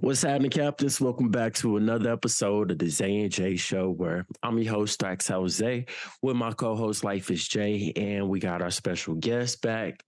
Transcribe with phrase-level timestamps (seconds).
[0.00, 1.00] What's happening, Captains?
[1.00, 5.02] Welcome back to another episode of the Zay and Jay Show, where I'm your host,
[5.02, 5.84] Axel Jose,
[6.22, 10.02] with my co-host Life is Jay, and we got our special guest back,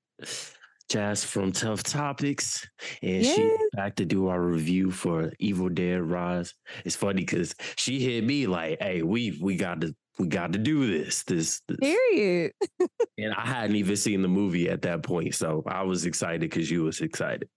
[0.88, 2.66] Jazz from Tough Topics,
[3.02, 3.36] and Yes.
[3.36, 6.54] she's back to do our review for Evil Dead Rise.
[6.86, 10.58] It's funny because she hit me like, "Hey, we we got to we got to
[10.58, 12.52] do this, this, this," Period.
[13.18, 16.70] and I hadn't even seen the movie at that point, so I was excited because
[16.70, 17.48] you was excited.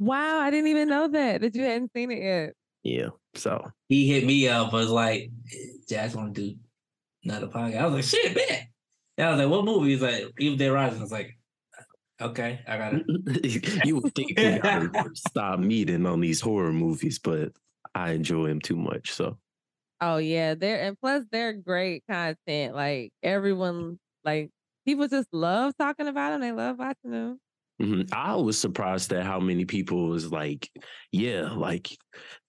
[0.00, 2.54] Wow, I didn't even know that that you hadn't seen it yet.
[2.82, 5.30] Yeah, so he hit me up was like,
[5.88, 6.56] Jazz want to do
[7.24, 7.78] another podcast.
[7.78, 8.66] I was like, shit, man.
[9.18, 9.90] And I was like, what movie?
[9.90, 10.98] He's like, Evil Dead Rising.
[10.98, 11.38] I was like,
[12.20, 13.84] okay, I got it.
[13.84, 17.52] you would think we gotta stop meeting on these horror movies, but
[17.94, 19.12] I enjoy them too much.
[19.12, 19.36] So
[20.00, 22.74] Oh yeah, they're and plus they're great content.
[22.74, 24.50] Like everyone, like
[24.86, 26.40] people just love talking about them.
[26.40, 27.38] They love watching them.
[27.80, 28.08] Mhm.
[28.12, 30.70] I was surprised at how many people was like,
[31.12, 31.96] yeah, like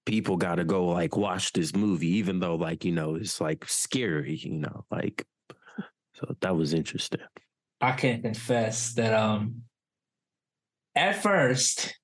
[0.06, 4.36] people gotta go like watch this movie, even though like, you know, it's like scary,
[4.36, 5.26] you know, like
[6.16, 7.22] so that was interesting.
[7.80, 9.64] I can confess that um
[10.96, 11.98] at first,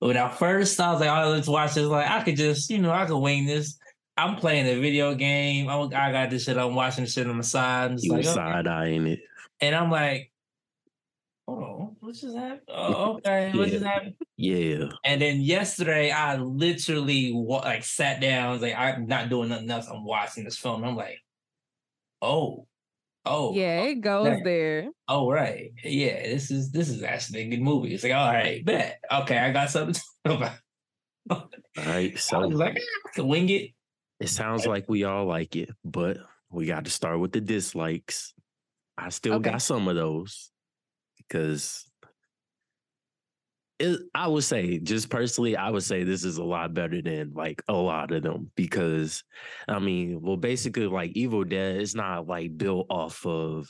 [0.00, 1.86] when I first I was like, oh, let's watch this.
[1.86, 3.78] Like, I could just, you know, I could wing this.
[4.16, 5.68] I'm playing a video game.
[5.68, 6.58] I'm, I got this shit.
[6.58, 7.94] I'm watching shit on the side.
[7.98, 8.34] You like, okay.
[8.34, 9.20] side eyeing it.
[9.60, 10.31] And I'm like,
[11.52, 12.62] oh, what just happened?
[12.68, 13.86] Oh, okay, what just Yeah.
[13.86, 14.16] happened?
[14.36, 14.98] Yeah.
[15.04, 18.48] And then yesterday, I literally like sat down.
[18.48, 19.88] I was like, I'm not doing nothing else.
[19.88, 20.84] I'm watching this film.
[20.84, 21.18] I'm like,
[22.20, 22.68] oh,
[23.26, 24.42] oh, yeah, it goes okay.
[24.42, 24.90] there.
[25.08, 26.22] oh, right, yeah.
[26.24, 27.94] This is this is actually a good movie.
[27.94, 29.00] It's like, all right, bet.
[29.12, 30.58] Okay, I got something to talk about.
[31.76, 32.18] All right.
[32.32, 33.72] I was So like, "Ah, I can wing it.
[34.20, 36.18] it sounds like we all like it, but
[36.50, 38.34] we got to start with the dislikes.
[38.98, 39.50] I still Okay.
[39.50, 40.51] got some of those
[41.28, 41.86] because
[43.82, 47.32] it, I would say, just personally, I would say this is a lot better than
[47.34, 49.24] like a lot of them because
[49.66, 53.68] I mean, well, basically, like Evil Dead is not like built off of,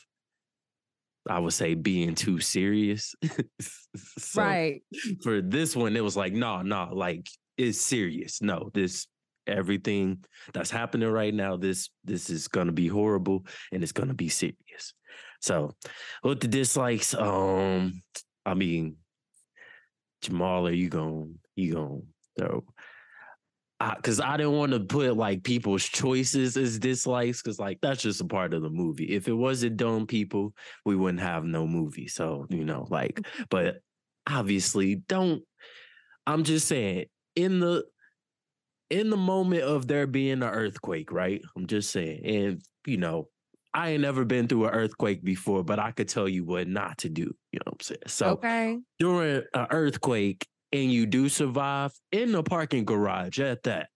[1.28, 3.14] I would say, being too serious.
[4.16, 4.80] So, right.
[5.22, 7.28] for this one, it was like, no, no, like
[7.58, 8.40] it's serious.
[8.40, 9.06] No, this
[9.46, 14.30] everything that's happening right now, this this is gonna be horrible and it's gonna be
[14.30, 14.94] serious.
[15.42, 15.74] So
[16.22, 18.00] with the dislikes, um,
[18.46, 18.96] I mean,
[20.22, 22.02] Jamal, are you going you going
[22.38, 22.64] throw?
[23.96, 28.20] Because I, didn't want to put like people's choices as dislikes, because like that's just
[28.20, 29.06] a part of the movie.
[29.06, 30.54] If it wasn't dumb people,
[30.84, 32.06] we wouldn't have no movie.
[32.06, 33.20] So you know, like,
[33.50, 33.80] but
[34.28, 35.42] obviously, don't.
[36.24, 37.84] I'm just saying, in the
[38.88, 41.42] in the moment of there being an earthquake, right?
[41.56, 43.28] I'm just saying, and you know,
[43.74, 46.98] I ain't never been through an earthquake before, but I could tell you what not
[46.98, 47.34] to do.
[47.52, 48.00] You know what I'm saying?
[48.06, 48.78] So okay.
[48.98, 53.88] during an earthquake and you do survive in the parking garage at that,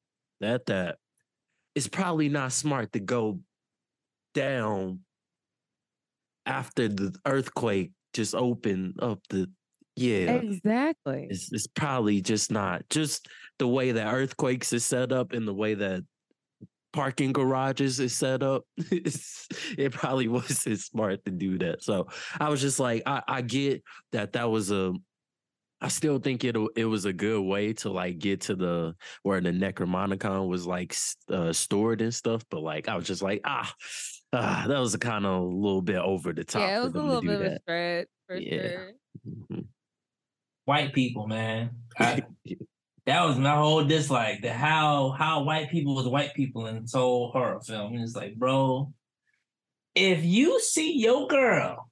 [0.43, 0.97] at that,
[1.75, 3.41] it's probably not smart to go
[4.35, 5.01] down
[6.47, 9.51] after the earthquake just open up the
[9.97, 10.33] yeah.
[10.33, 11.27] Exactly.
[11.31, 15.55] It's, it's probably just not just the way that earthquakes is set up and the
[15.55, 16.05] way that
[16.93, 18.65] parking garages is set up.
[18.91, 21.83] It's, it probably wasn't smart to do that.
[21.83, 22.09] So
[22.41, 23.83] I was just like, I, I get
[24.13, 24.95] that that was a.
[25.79, 29.43] I still think it it was a good way to like get to the where
[29.43, 30.97] the Necronomicon was like
[31.31, 33.71] uh, stored and stuff, but like I was just like ah,
[34.33, 36.63] ah that was a kind of a little bit over the top.
[36.63, 37.61] Yeah, it was a little do bit of a that.
[37.61, 38.69] stretch for Yeah.
[38.71, 38.93] sure.
[39.29, 39.67] Mhm.
[40.65, 41.71] White people, man.
[41.99, 42.23] I,
[43.07, 44.43] that was my whole dislike.
[44.43, 47.95] The how how white people was white people in this whole horror film.
[47.95, 48.93] And it's like, bro,
[49.95, 51.89] if you see your girl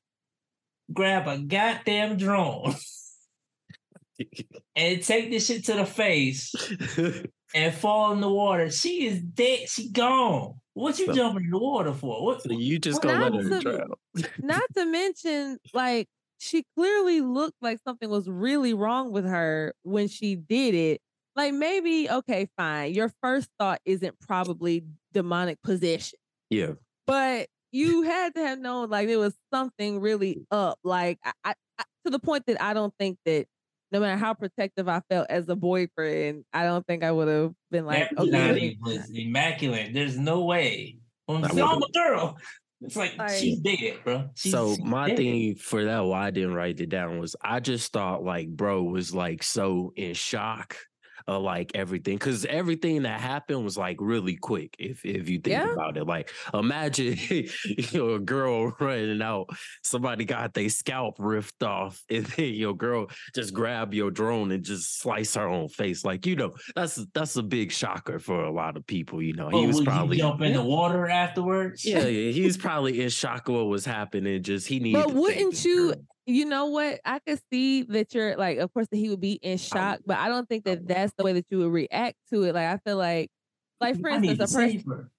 [0.92, 2.74] grab a goddamn drone
[4.76, 6.54] and take this shit to the face
[7.54, 9.68] and fall in the water, she is dead.
[9.68, 10.54] She gone.
[10.74, 12.24] What you So- jumping in the water for?
[12.24, 12.42] What?
[12.42, 13.90] So you just Well, gonna let not her to- drown?
[14.42, 16.08] Not to mention, like,
[16.38, 21.00] she clearly looked like something was really wrong with her when she did it.
[21.36, 22.94] Like, maybe, okay, fine.
[22.94, 26.18] Your first thought isn't probably demonic possession,
[26.50, 26.72] Yeah.
[27.06, 30.78] but you had to have known, like, there was something really up.
[30.84, 33.46] Like, I, I, I- to the point that I don't think that
[33.90, 37.52] no matter how protective I felt as a boyfriend, I don't think I would have
[37.70, 39.92] been like, that okay, let Johnny me- was immaculate.
[39.94, 40.98] There's no way.
[41.28, 42.36] I'm I like, oh, would've- my girl.
[42.82, 44.28] It's like, Like- she's dead, bro.
[44.36, 45.16] She's, so my dead.
[45.16, 48.82] thing for that, why I didn't write it down was I just thought like bro
[48.82, 50.76] was like so in shock
[51.26, 54.74] of like everything because everything that happened was like really quick.
[54.78, 55.72] If if you think Yeah.
[55.72, 57.48] about it, like imagine you
[57.94, 59.48] know, a girl running out,
[59.82, 64.64] somebody got their scalp ripped off, and then your girl just grab your drone and
[64.64, 66.04] just slice her own face.
[66.04, 69.22] Like you know, that's that's a big shocker for a lot of people.
[69.22, 71.84] You know, But he was probably jump in the water afterwards?
[71.84, 74.42] yeah, yeah, he was probably in shock of what was happening.
[74.42, 75.04] Just he needed.
[75.04, 75.94] But wouldn't you?
[75.94, 76.02] girl.
[76.26, 77.00] You know what?
[77.04, 80.16] I could see that you're like, of course, that he would be in shock, but
[80.16, 82.54] I don't think that that's the way that you would react to it.
[82.54, 83.30] Like, I feel like,
[83.80, 85.10] like for instance, a person,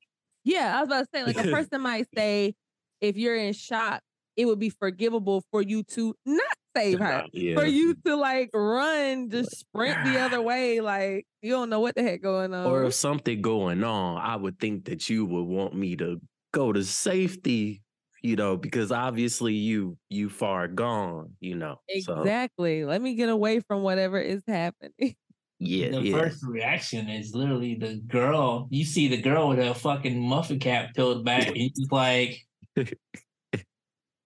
[0.43, 2.55] yeah, I was about to say, like, a person might say,
[3.01, 4.01] if you're in shock,
[4.35, 6.41] it would be forgivable for you to not
[6.75, 7.23] save her.
[7.33, 7.55] Yeah.
[7.55, 11.95] For you to like run, just sprint the other way, like you don't know what
[11.95, 12.65] the heck going on.
[12.65, 16.19] or if something going on, I would think that you would want me to
[16.53, 17.81] go to safety,
[18.25, 21.79] you know, because obviously you you far gone, you know.
[22.01, 22.83] So exactly.
[22.83, 25.15] Let me get away from whatever is happening.
[25.59, 26.17] yeah, the yeah.
[26.17, 28.67] first reaction is literally the girl.
[28.71, 32.39] You see the girl with her fucking muffin cap peeled back, and you're like,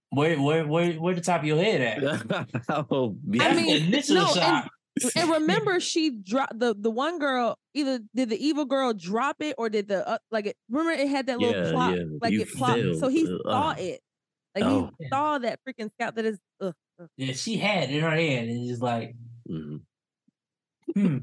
[0.09, 2.47] where, where, where, where the top of your head at?
[2.91, 3.43] oh, yeah.
[3.43, 4.71] I mean, the initial no, and- shock.
[5.15, 7.57] and remember, she dropped the the one girl.
[7.73, 10.55] Either did the evil girl drop it, or did the uh, like it?
[10.69, 12.81] Remember, it had that little Yeah, plop, yeah, like you it plopped.
[12.99, 13.75] So he uh, saw uh.
[13.77, 14.01] it.
[14.55, 14.89] Like Oh.
[14.99, 16.15] he saw that freaking scalp.
[16.15, 16.39] That is.
[16.61, 17.07] Ugh, ugh.
[17.17, 19.15] Yeah, she had it in her hand, and just like,
[19.49, 19.81] Mhm.
[20.95, 21.17] hmm,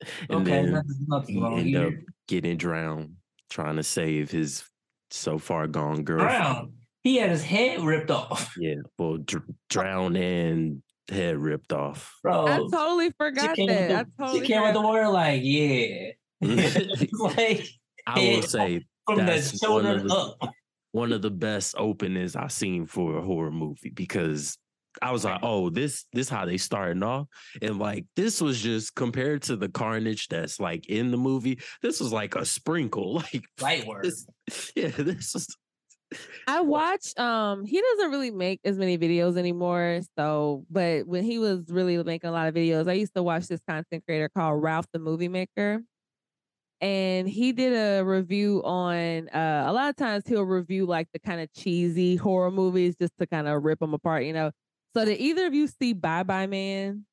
[0.30, 1.92] And okay, then nothing, nothing he wrong end up
[2.28, 3.16] getting drowned
[3.50, 4.64] trying to save his
[5.10, 6.20] so far gone girl.
[6.20, 6.72] Brown,
[7.02, 12.14] he had his head ripped off, Yeah, well, dr- drowned and head ripped off.
[12.22, 12.46] bro.
[12.46, 13.88] I totally forgot came that.
[13.88, 14.92] the, I totally she came with the forgot.
[14.92, 16.10] word like, yeah,
[17.12, 17.66] like
[18.06, 20.52] I will say from the That's one shoulder of the- up.
[20.92, 24.56] one of the best openings I've seen for a horror movie because
[25.00, 27.28] I was like, oh, this this how they starting off.
[27.62, 32.00] And like this was just compared to the carnage that's like in the movie, this
[32.00, 33.22] was like a sprinkle.
[33.32, 34.02] Like Light work.
[34.02, 34.26] this,
[34.74, 35.56] yeah, this was
[36.46, 40.00] I watch um he doesn't really make as many videos anymore.
[40.18, 43.46] So but when he was really making a lot of videos, I used to watch
[43.48, 45.82] this content creator called Ralph the Movie Maker.
[46.80, 51.18] And he did a review on uh a lot of times he'll review like the
[51.18, 54.50] kind of cheesy horror movies just to kind of rip them apart, you know.
[54.96, 57.06] So did either of you see Bye Bye Man?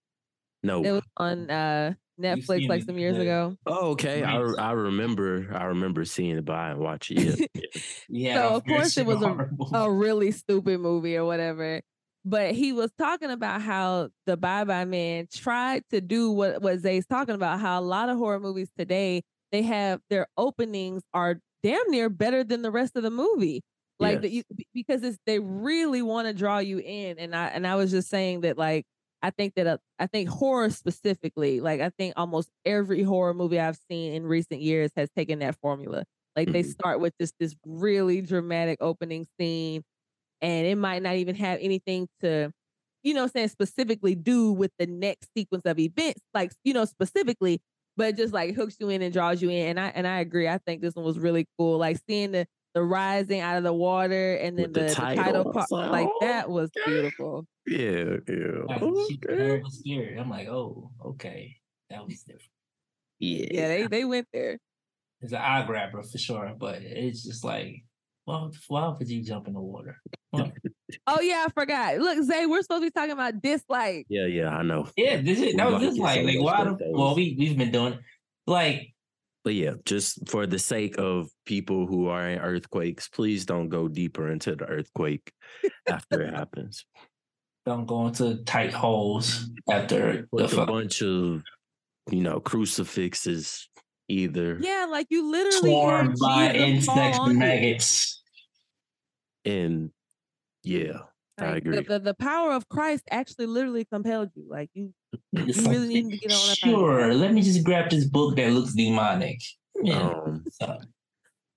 [0.64, 0.84] no.
[0.84, 3.22] It was on uh Netflix like some years yeah.
[3.24, 3.56] ago.
[3.66, 4.24] Oh, okay.
[4.24, 7.50] I I remember I remember seeing it, but I didn't watch it yet.
[8.10, 8.36] Yeah.
[8.36, 11.82] So, of course it was a- a really stupid movie or whatever.
[12.26, 16.80] But he was talking about how the Bye Bye Man tried to do what, what
[16.80, 19.22] Zay's talking about, how a lot of horror movies today,
[19.52, 23.62] they have their openings are damn near better than the rest of the movie.
[24.00, 24.44] Like the, Yes.
[24.58, 27.18] you, because it's they really want to draw you in.
[27.18, 28.86] And I and I was just saying that like
[29.22, 33.60] I think that uh, I think horror specifically, like I think almost every horror movie
[33.60, 36.06] I've seen in recent years has taken that formula.
[36.36, 36.64] Like they Mhm.
[36.64, 39.84] start with this this really dramatic opening scene,
[40.42, 42.52] and it might not even have anything to,
[43.04, 47.62] you know, saying specifically do with the next sequence of events, like you know specifically,
[47.98, 49.68] but just like hooks you in and draws you in.
[49.70, 50.48] And I and I agree.
[50.48, 51.78] I think this one was really cool.
[51.78, 55.16] Like seeing the the rising out of the water and then the, the the title,
[55.16, 57.46] title part, like, like "Oh, that was beautiful.
[57.68, 58.64] Yeah, yeah.
[58.68, 59.36] Like, she okay.
[59.36, 60.18] very scary.
[60.18, 61.58] I'm like, oh, okay.
[61.90, 62.52] That was different.
[63.20, 63.48] Yeah.
[63.52, 64.60] Yeah, they they went there.
[65.22, 67.84] It's an eye grabber for sure, but it's just like,
[68.26, 70.00] well, why would you jump in the water?
[70.32, 70.52] Well,
[71.08, 71.98] Oh yeah, I forgot.
[71.98, 74.06] Look, Zay, we're supposed to be talking about dislike.
[74.10, 74.88] Yeah, yeah, I know.
[74.96, 76.62] yeah, this is that was about to just get like, like why?
[76.62, 78.00] stuff The, that well, we we've been doing
[78.46, 78.94] like
[79.44, 83.88] But yeah, just for the sake of people who are in earthquakes, please don't go
[83.88, 85.32] deeper into the earthquake
[85.90, 86.86] after it happens.
[87.68, 91.44] Don't go into tight holes after the With a fuck- bunch of,
[92.10, 93.68] you know, crucifixes
[94.08, 94.58] either.
[94.62, 98.24] Yeah, like you literally had swarmed by Jesus insects and maggots.
[99.44, 99.92] And
[100.64, 101.00] yeah,
[101.38, 101.76] I agree.
[101.76, 104.46] The, the, the power of Christ actually literally compelled you.
[104.50, 104.94] Like you,
[105.34, 107.14] you really need to get on up out of Sure, here.
[107.14, 109.42] let me just grab this book that looks demonic.
[109.84, 110.00] Yeah.
[110.10, 110.46] Um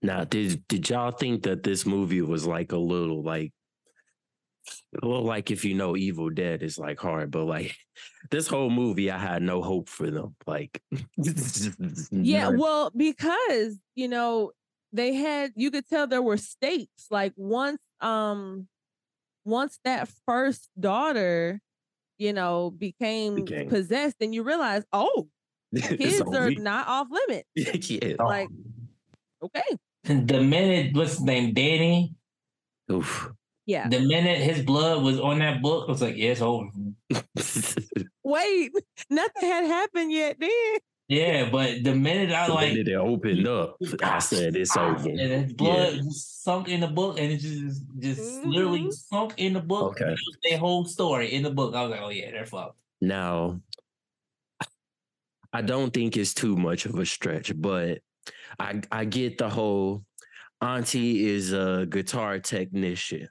[0.03, 3.53] now did did y'all think that this movie was like a little like
[5.03, 7.77] well, like if you know Evil Dead is like hard, but like
[8.31, 10.37] this whole movie, I had no hope for them.
[10.47, 10.83] Like,
[12.11, 12.59] Yeah, none.
[12.59, 14.53] well, because you know
[14.93, 17.07] they had, you could tell there were stakes.
[17.11, 18.67] Like once, um,
[19.45, 21.61] once that first daughter,
[22.19, 25.29] you know, became Became- possessed, and you realize, oh,
[25.73, 27.47] It's kids are only- not off limit.
[27.55, 28.15] yeah.
[28.19, 28.49] Like,
[29.43, 29.63] okay,
[30.05, 32.15] the minute what's his name, Danny,
[32.91, 33.31] Oof.
[33.67, 33.89] Yeah.
[33.89, 36.71] the minute his blood was on that book, I was like, yeah, it's over.
[38.25, 38.73] Wait,
[39.09, 40.37] nothing had happened yet.
[40.39, 40.51] Then
[41.09, 45.09] Yeah, but the minute I The like minute it opened up, I said it's over.
[45.09, 48.93] and his blood just sunk in the book and it just just literally Mhm.
[48.93, 49.93] sunk in the book.
[49.93, 50.05] Okay.
[50.05, 51.75] That was their whole story in the book.
[51.75, 52.79] I was like, oh yeah, they're fucked.
[53.01, 53.61] Now,
[55.53, 58.01] I don't think it's too much of a stretch, but
[58.61, 60.05] I I get the whole
[60.61, 63.29] auntie is a guitar technician.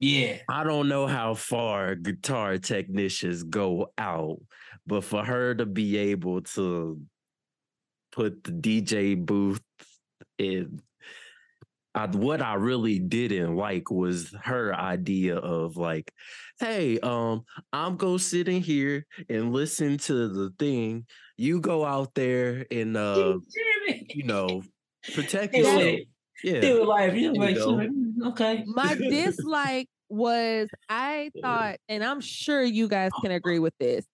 [0.00, 0.38] Yeah.
[0.48, 4.40] I don't know how far guitar technicians go out,
[4.86, 7.00] but for her to be able to
[8.10, 9.60] put the DJ booth
[10.38, 10.80] in,
[11.94, 16.10] I, what I really didn't like was her idea of like,
[16.60, 21.04] hey, um, I'm gonna sit in here and listen to the thing.
[21.36, 23.38] You go out there and uh,
[24.14, 24.62] you know,
[25.14, 26.00] protect yourself.
[26.44, 26.60] Like, Yeah.
[26.60, 28.64] they were like, you There like, you she like, "Mm, okay.
[28.66, 34.04] My dislike was I thought, and I'm sure you guys can agree with this.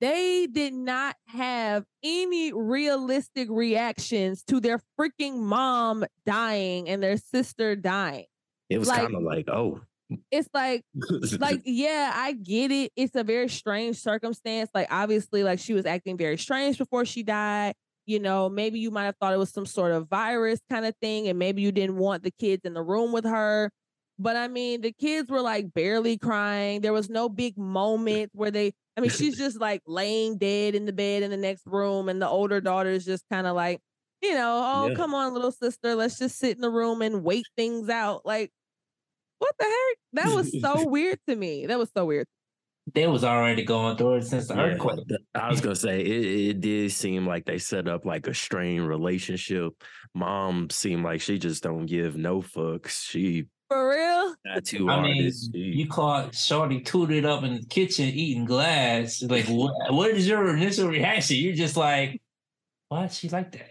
[0.00, 7.74] They did not have any realistic reactions to their freaking mom dying and their sister
[7.76, 8.26] dying.
[8.68, 9.80] It was like- kind of like, oh,
[10.30, 10.84] It's like
[11.40, 15.84] like yeah i get it it's a very strange circumstance like obviously like she was
[15.84, 17.74] acting very strange before she died
[18.06, 20.94] you know maybe you might have thought it was some sort of virus kind of
[21.00, 23.70] thing and maybe you didn't want the kids in the room with her
[24.18, 28.50] but i mean the kids were like barely crying there was no big moment where
[28.50, 32.08] they i mean she's just like laying dead in the bed in the next room
[32.08, 33.80] and the older daughter is just kind of like
[34.22, 34.94] you know oh Yeah.
[34.94, 38.50] come on little sister let's just sit in the room and wait things out like
[39.38, 39.98] what the heck?
[40.14, 41.66] That was so weird to me.
[41.66, 42.26] That was so weird.
[42.94, 45.00] They was already going through it since the Yeah, earthquake.
[45.34, 48.88] I was gonna say it, it did seem like they set up like a strained
[48.88, 49.72] relationship.
[50.14, 53.02] Mom seemed like she just don't give no fucks.
[53.02, 54.34] She For real?
[54.46, 55.50] tattoo I mean, artist.
[55.52, 59.20] she- you caught Shorty tooted up in the kitchen eating glass.
[59.22, 59.72] Like, what?
[59.92, 61.38] What is your initial reaction?
[61.38, 62.22] You're just like,
[62.88, 63.68] why she like that?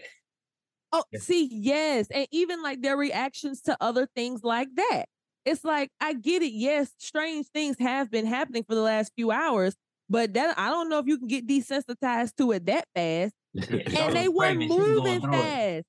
[0.92, 2.06] Oh, see, yes.
[2.10, 5.06] And even like their reactions to other things like that.
[5.46, 6.52] It's like, I get it.
[6.52, 9.74] Yes, strange things have been happening for the last few hours,
[10.10, 13.32] but that I don't know if you can get desensitized to it that fast.
[13.70, 15.84] And they weren't pregnant, she was going moving fast.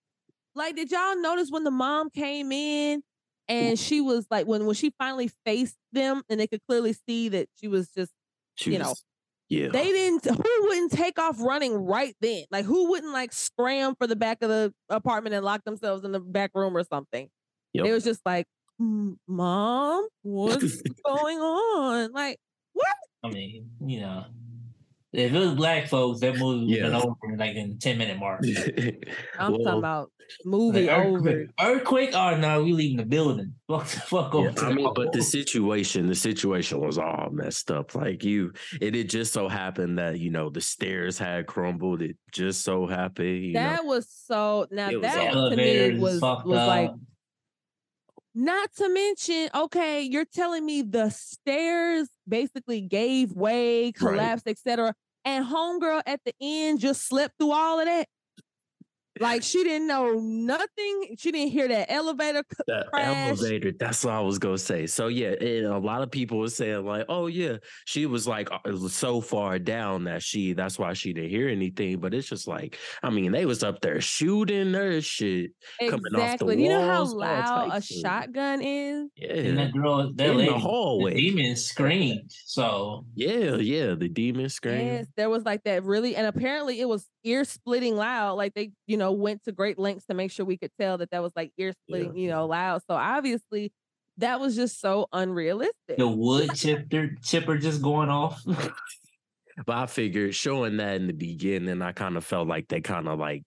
[0.55, 3.01] Like, did y'all notice when the mom came in
[3.49, 7.29] and she was like, when when she finally faced them and they could clearly see
[7.29, 8.11] that she was just
[8.55, 9.03] She you know, was-
[9.49, 9.69] yeah.
[9.69, 14.05] they didn't who wouldn't take off running right then like who wouldn't like scram for
[14.07, 17.29] the back of the apartment and lock themselves in the back room or something
[17.73, 17.85] Yep.
[17.85, 18.49] it was just like "Mm,
[18.79, 22.39] mom what's going on like
[22.73, 22.87] what
[23.23, 24.25] I mean, you know,
[25.13, 26.99] if it was black folks, that movie would have Yeah.
[26.99, 28.43] been over in like in 10 minute mark.
[29.39, 30.11] i'm Well, talking about
[30.45, 32.09] movie Like, over earthquake, earthquake?
[32.13, 33.53] Oh no, we leaving the building.
[33.67, 34.65] Fuck, the fuck Yeah, over.
[34.65, 37.95] I mean, but the situation, the situation was all messed up.
[37.95, 42.01] Like you, it, it just so happened that you know the stairs had crumbled.
[42.01, 43.59] It just so happened, you know.
[43.61, 46.99] that was so now It that all- to me elevators was fucked was like up.
[48.39, 54.93] Not to mention, okay, you're telling me the stairs basically gave way, collapsed, etc.
[55.25, 58.07] And homegirl at the end just slept through all of that.
[59.19, 61.15] Like she didn't know nothing.
[61.17, 62.43] She didn't hear that elevator.
[62.49, 63.29] c- the crash.
[63.29, 63.71] elevator.
[63.79, 64.87] That's what I was gonna say.
[64.87, 68.51] So yeah, and a lot of people were saying like, "Oh yeah, she was like
[68.51, 72.27] uh, was so far down that she that's why she didn't hear anything." But it's
[72.27, 75.51] just like, I mean, they was up there shooting her shit.
[75.79, 76.55] Coming off the Exactly.
[76.57, 79.09] Do you know how loud a types shotgun is?
[79.15, 81.13] Yeah, And that girl, that in lady, the hallway.
[81.13, 82.31] the demon screamed.
[82.45, 84.87] So Yeah, yeah, the demon screamed.
[84.87, 88.33] Yes, there was like that really, and apparently it was ear splitting loud.
[88.35, 91.11] Like they, you know, went to great lengths to make sure we could tell that
[91.11, 92.81] that was like ear splitting, you know, loud.
[92.89, 93.71] So obviously
[94.17, 95.97] that was just so unrealistic.
[95.97, 98.41] the wood chipper, chipper just going off.
[99.65, 103.07] But I figured showing that in the beginning, I kind of felt like they kind
[103.07, 103.43] of like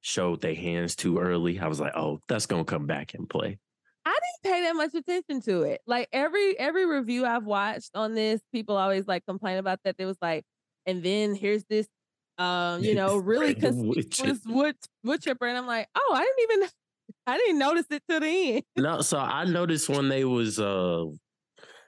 [0.00, 1.58] showed their hands too early.
[1.58, 3.58] I was like, oh, that's gonna come back and play.
[4.04, 5.80] I didn't pay that much attention to it.
[5.86, 9.96] Like every every review I've watched on this, people always like complain about that.
[9.96, 10.44] There was like,
[10.86, 11.88] and then here's this,
[12.38, 16.20] um, you know, really because wood conspicuous wood wood chipper, and I'm like, oh, I
[16.24, 16.68] didn't even,
[17.26, 18.62] I didn't notice it till the end.
[18.76, 21.04] No, so I noticed when they was uh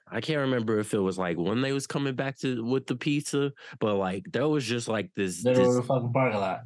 [0.07, 2.95] I can't remember if it was like when they was coming back to with the
[2.97, 6.61] pizza, but like there was just like this, Middle of this the fucking parking lot.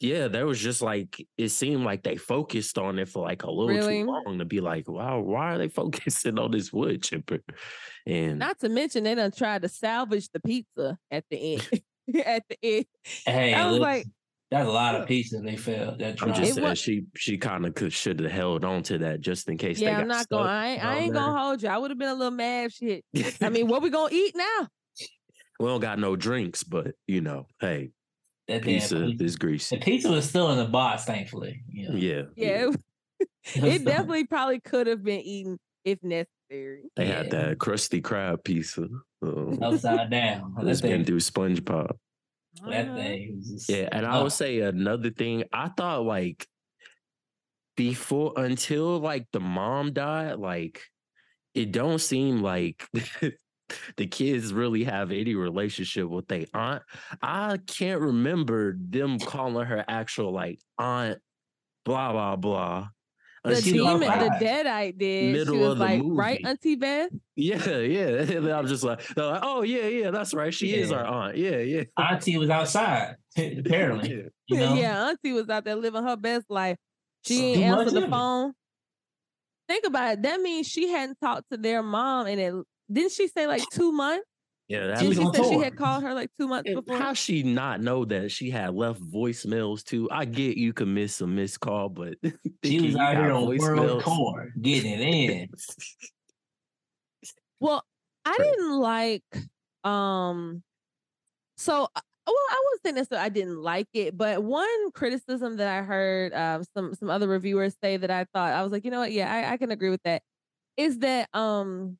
[0.00, 3.50] yeah, there was just like it seemed like they focused on it for like a
[3.50, 4.02] little Really?
[4.02, 7.40] too long to be like, wow, why are they focusing on this wood chipper?
[8.06, 11.82] And Not to mention they done tried to salvage the pizza at the end.
[12.24, 12.86] at the end.
[13.26, 14.06] Hey, I was look, like,
[14.50, 15.96] that's a lot of pieces they fell.
[15.98, 19.20] That I'm just saying wa- she she kind of should have held on to that
[19.20, 19.80] just in case.
[19.80, 20.46] they yeah, I'm not going.
[20.46, 21.68] I ain't, I oh, ain't gonna hold you.
[21.68, 23.02] I would have been a little mad if she.
[23.14, 24.68] Had, I mean, what we gonna eat now?
[25.58, 27.90] We don't got no drinks, but you know, hey,
[28.48, 29.24] That damn pizza pizza.
[29.24, 31.62] is The pizza was still in the box, thankfully.
[31.68, 31.96] You know.
[31.96, 32.70] Yeah, Yeah,
[33.18, 36.28] it, It it definitely probably could have been eaten if necessary.
[36.96, 38.88] They had that Krusty Krab pizza.
[39.22, 40.54] Um, upside down.
[40.58, 41.96] That it's been through SpongeBob.
[42.66, 42.94] that Uh-huh.
[42.96, 45.44] thing Yeah, and I oh, would say another thing.
[45.52, 46.46] I thought like
[47.76, 50.82] before until like the mom died, like
[51.54, 52.86] it don't seem like
[53.96, 56.82] the kids really have any relationship with their aunt.
[57.22, 61.18] I can't remember them calling her actual like aunt,
[61.84, 62.88] blah blah blah.
[63.44, 64.40] Uh, the she demon, the alive.
[64.40, 65.32] deadite did.
[65.32, 66.40] Middle she was of the like, right.
[66.46, 67.10] Auntie Beth?
[67.36, 68.06] yeah, yeah.
[68.36, 70.52] And I'm just like, like, oh yeah, yeah, that's right.
[70.52, 71.36] She is our aunt.
[71.36, 71.82] Yeah, yeah.
[71.98, 74.10] Auntie was outside, apparently.
[74.14, 74.22] Yeah.
[74.48, 74.74] You know?
[74.74, 76.78] Yeah, Auntie was out there living her best life.
[77.26, 78.10] She So ain't he answer the living.
[78.10, 78.52] phone.
[79.68, 80.22] Think about it.
[80.22, 82.54] That means she hadn't talked to their mom and it
[82.92, 84.26] didn't she say like two months?
[84.68, 86.76] Yeah, that She Didn't was she on she had called her like two months And
[86.76, 86.98] before?
[86.98, 90.08] How she not know that she had left voicemails too?
[90.10, 92.14] I get you can miss a missed call, but
[92.64, 95.48] She was out here on voicemails- world tour, getting it in.
[97.60, 97.82] Well,
[98.26, 99.24] I didn't like
[99.84, 100.62] um
[101.56, 105.68] so uh, well, I wouldn't say necessarily I didn't like it, but one criticism that
[105.68, 108.90] I heard um some some other reviewers say that I thought I was like, you
[108.90, 110.22] know what, yeah, I, I can agree with that,
[110.76, 111.96] is that um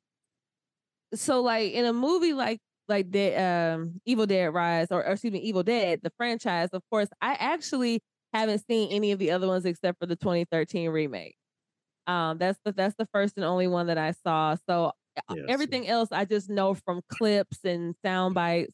[1.19, 5.33] so like in a movie like like the um Evil Dead Rise or, or excuse
[5.33, 8.01] me, Evil Dead, the franchise, of course, I actually
[8.33, 11.35] haven't seen any of the other ones except for the 2013 remake.
[12.07, 14.55] Um, that's the that's the first and only one that I saw.
[14.69, 14.91] So
[15.29, 18.73] uh, Yeah, everything else I just know from clips and sound bites.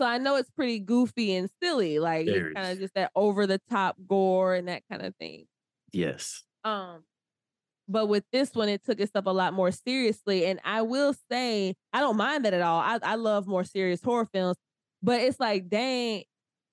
[0.00, 3.60] So I know it's pretty goofy and silly, like kind of just that over the
[3.70, 5.46] top gore and that kind of thing.
[5.92, 6.44] yes.
[6.64, 7.04] Um,
[7.88, 10.46] but with this one, it took itself a lot more seriously.
[10.46, 12.80] And I will say, I don't mind that at all.
[12.80, 14.56] I, I love more serious horror films,
[15.02, 16.24] but it's like, dang,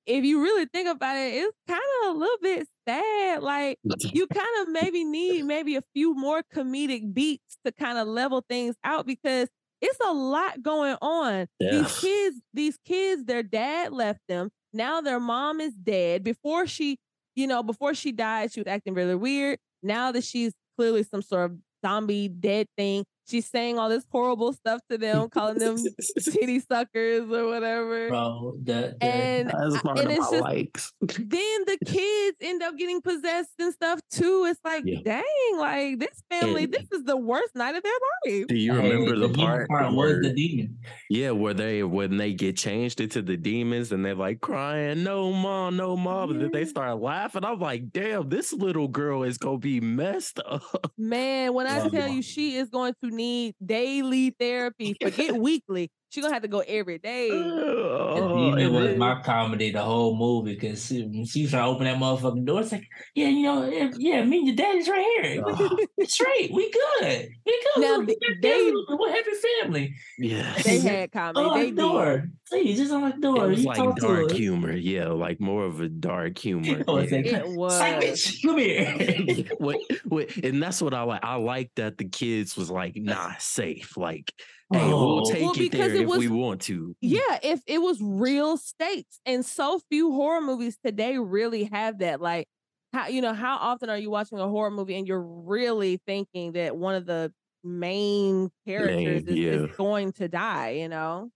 [0.06, 3.44] if you really think about it, it's kind of a little bit sad.
[3.44, 8.08] Like you kind of maybe need maybe a few more comedic beats to kind of
[8.08, 9.50] level things out because
[9.82, 11.48] it's a lot going on.
[11.60, 11.72] Yeah.
[11.72, 14.50] These kids, these kids, their dad left them.
[14.74, 16.24] Now their mom is dead.
[16.24, 16.98] Before she,
[17.36, 19.60] you know, before she died, she was acting really weird.
[19.82, 24.54] Now that she's clearly some sort of zombie dead thing, she's saying all this horrible
[24.54, 25.78] stuff to them, calling them
[26.24, 28.10] titty suckers or whatever.
[28.10, 30.94] Bro, the, the And That's part and of it's my just- likes.
[31.02, 34.46] then the kids end up getting possessed and stuff too.
[34.50, 35.00] It's like, Yeah.
[35.04, 37.92] dang, like this family, And- this is the worst night of their
[38.26, 38.48] life.
[38.48, 40.78] Do you hey, remember the, demon part, was where, the demon.
[41.10, 45.32] yeah, where they when they get changed into the demons and they're like crying, no
[45.32, 46.70] mom, no mom, and then they mm-hmm.
[46.70, 47.44] start laughing.
[47.46, 50.92] I'm like, damn, this little girl is gonna be messed up.
[50.98, 52.16] Man, when I Love tell mom.
[52.18, 55.92] you she is going to need daily therapy, forget weekly.
[56.12, 57.30] She gonna have to go every day.
[57.30, 61.64] The Oh, demon and was my comedy the whole movie because she, when she trying
[61.66, 62.62] to open that motherfucking door.
[62.62, 65.44] It's like, yeah, you know, yeah, yeah, me and your daddy's right here.
[65.46, 65.78] Oh.
[65.98, 66.52] It's straight.
[66.52, 67.30] We good.
[67.46, 67.82] We good.
[67.82, 68.84] Now, we th- got they- family.
[68.90, 69.30] We're happy
[69.62, 69.96] family.
[70.18, 70.54] yeah.
[70.64, 71.40] They had comedy.
[71.42, 71.76] Unlock they the did.
[71.78, 72.30] door.
[72.50, 73.48] Please, just unlock the It door.
[73.48, 76.84] was You like talk to dark humor, yeah, like more of a dark humor.
[76.88, 77.18] Oh, it's yeah.
[77.18, 77.82] like, It Psych, was.
[77.82, 79.46] bitch, come here.
[79.60, 81.24] Wait, wait, and that's what I like.
[81.24, 83.96] I like that the kids was like, nah, safe.
[83.96, 84.34] Like,
[84.72, 85.32] hey, we'll Oh.
[85.32, 86.88] take Well, it because there it if we want to.
[86.88, 86.94] Hmm.
[87.02, 92.22] Yeah, if it was real stakes, and so few horror movies today really have that.
[92.22, 92.48] Like,
[92.94, 96.54] how you know how often are you watching a horror movie and you're really thinking
[96.54, 97.32] that one of the
[97.64, 99.52] main characters is, yeah.
[99.52, 100.72] is going to die?
[100.72, 101.30] You know.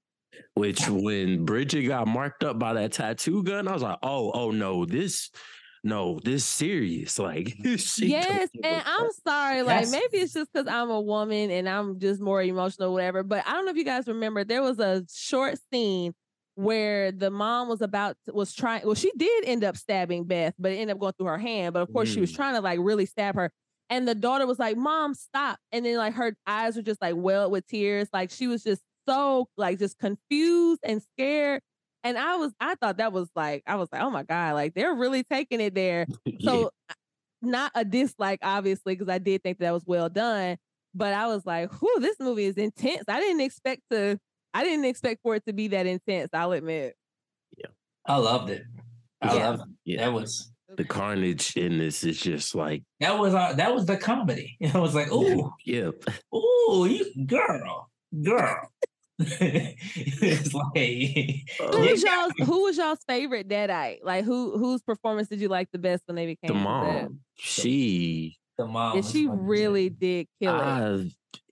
[0.55, 4.49] Which when Bridget got marked up by that tattoo gun, I was like, oh, oh
[4.49, 5.29] no, this
[5.83, 7.19] no, this serious.
[7.19, 9.61] Like she yes, and with I'm sorry.
[9.63, 13.23] Like That's- maybe it's just because I'm a woman and I'm just more emotional, whatever.
[13.23, 16.13] But I don't know if you guys remember, there was a short scene
[16.55, 18.85] where the mom was about to, was trying.
[18.85, 21.73] Well, she did end up stabbing Beth, but it ended up going through her hand.
[21.73, 22.35] But of course, she was Mm.
[22.35, 23.51] trying to like really stab her.
[23.89, 27.15] And the daughter was like, "Mom, stop!" And then like her eyes were just like
[27.17, 28.07] welled with tears.
[28.13, 31.61] Like she was just so like just confused and scared.
[32.03, 34.73] And I was, I thought that was like, I was like, oh my god, like
[34.73, 36.05] they're really taking it there.
[36.25, 36.37] Yeah.
[36.51, 36.71] So
[37.41, 40.57] not a dislike, obviously, because I did think that was well done.
[40.93, 43.03] But I was like, whew, this movie is intense.
[43.07, 44.19] I didn't expect to,
[44.53, 46.95] I didn't expect for it to be that intense, I'll admit.
[47.57, 47.67] Yeah.
[48.05, 48.63] I loved it.
[49.21, 49.49] I Yeah.
[49.49, 49.67] loved it.
[49.85, 50.05] Yeah.
[50.05, 53.97] That was the carnage in this is just like, that was our, that was the
[53.97, 54.57] comedy.
[54.73, 55.91] I was like, ooh, yeah.
[56.35, 57.89] ooh, you girl,
[58.23, 58.69] girl.
[59.39, 63.99] it's like Who Uh, was y'all's who was y'all's favorite deadite?
[64.03, 67.09] Like who whose performance did you like the best when they became the possessed?
[67.09, 68.95] mom, she the mom.
[68.95, 70.77] Yeah, was she funny as really did kill it.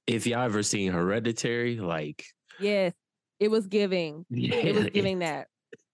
[0.07, 2.25] If y'all ever seen Hereditary, like
[2.59, 2.93] yes.
[3.39, 4.25] It was giving.
[4.29, 5.47] It was giving that.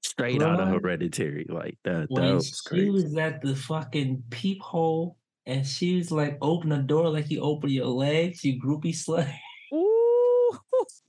[0.03, 1.45] straight out of hereditary.
[1.49, 2.89] Like that, that was she crazy.
[2.89, 7.69] was at the fucking peephole and she was like, open the door like you open
[7.69, 9.33] your legs, you groupie slut.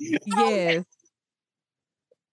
[0.00, 0.84] Ooh, yes.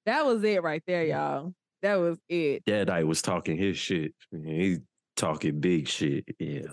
[0.06, 1.54] That was it right there, y'all.
[1.82, 2.64] That was it.
[2.66, 4.14] Deadeye was talking his shit.
[4.32, 4.78] He
[5.16, 6.26] talking big shit.
[6.40, 6.68] Yeah.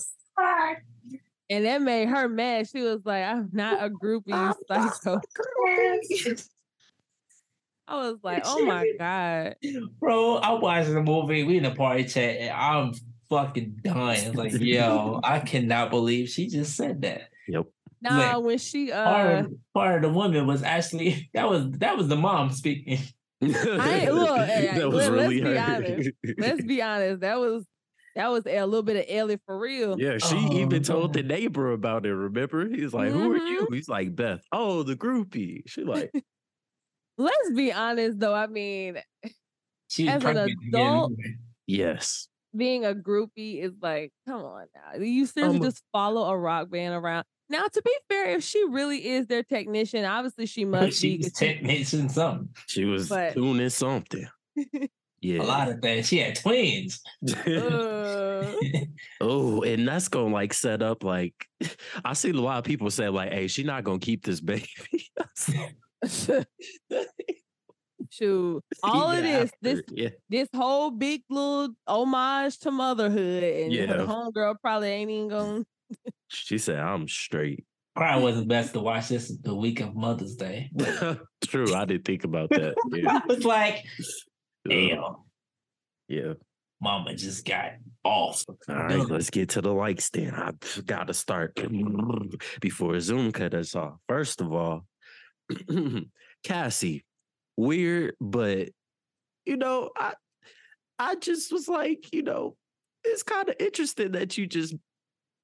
[1.50, 2.68] And that made her mad.
[2.68, 5.20] She was like, I'm not a groupie, you psycho.
[7.88, 9.56] I was like, oh my God.
[10.00, 11.42] Bro, I'm watching the movie.
[11.42, 12.94] We in the party chat and I'm
[13.28, 14.28] fucking dying.
[14.28, 17.28] It's like, yo, I cannot believe she just said that.
[17.48, 17.66] Yep.
[18.02, 21.96] Nah, when she Part uh of, part of the woman was actually that was that
[21.96, 22.98] was the mom speaking.
[23.42, 23.54] ain't-
[24.12, 25.58] look, hey, that was let- let's really be her.
[25.58, 26.10] honest.
[26.38, 27.64] let's be honest, that was
[28.14, 29.98] that was a little bit of Ellie for real.
[29.98, 32.14] Yeah, she Oh, even told the neighbor about it.
[32.14, 32.68] Remember?
[32.68, 33.46] He's like, "Who are Mm-hmm.
[33.46, 35.62] you?" He's like, "Beth." Oh, the groupie.
[35.66, 36.10] She like,
[37.18, 38.34] Let's be honest though.
[38.34, 38.98] I mean,
[39.88, 41.36] She As an pregnant to get in the adult, movie.
[41.66, 45.00] "Yes." being a groupie is like, come on now.
[45.02, 47.24] You seriously Um, just follow a rock band around.
[47.52, 51.18] Now, to be fair, if she really is their technician, obviously she must she be.
[51.18, 52.48] was 'cause technician something.
[52.66, 54.26] She was But- tuning something.
[55.24, 55.42] Yeah.
[55.42, 56.08] A lot of things.
[56.08, 57.00] She had twins.
[57.46, 58.52] Uh,
[59.20, 61.32] oh, and that's gonna like set up like
[62.04, 64.66] I see a lot of people say like, "Hey, she not gonna keep this baby."
[68.10, 70.08] shoot, all of this, this yeah.
[70.28, 73.86] this whole big little homage to motherhood, and Yeah.
[73.86, 75.64] her homegirl probably ain't even gonna.
[76.28, 80.70] She said, "I'm straight." Probably wasn't best to watch this the week of Mother's Day.
[81.44, 82.74] True, I didn't think about that.
[82.90, 83.20] Yeah.
[83.22, 83.84] I was like,
[84.66, 85.16] damn,
[86.08, 86.32] yeah.
[86.80, 88.44] mama just got off.
[88.48, 90.34] All right, let's get to the likes then.
[90.34, 90.52] I
[90.86, 91.60] got to start
[92.60, 93.96] before Zoom cut us off.
[94.08, 94.86] First of all,
[96.46, 97.02] Kassie,
[97.58, 98.70] weird, but
[99.44, 100.14] you know, I
[100.98, 102.56] I just was like, you know,
[103.04, 104.74] it's kind of interesting that you just,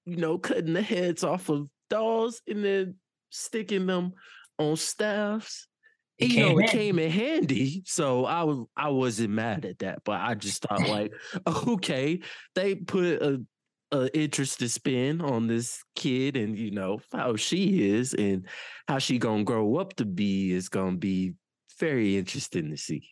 [0.09, 2.97] you know, cutting the heads off of dolls and then
[3.31, 4.13] sticking them
[4.59, 5.67] on staffs.
[6.19, 6.69] It you know, it in.
[6.69, 10.03] came in handy, so I was I wasn't mad at that.
[10.05, 11.13] But I just thought like,
[11.47, 12.21] oh, okay,
[12.57, 13.41] they put a,
[13.93, 18.49] a interesting spin on this kid, and you know how she is, and
[18.89, 21.35] how she gonna grow up to be is gonna be
[21.79, 23.09] very interesting to see.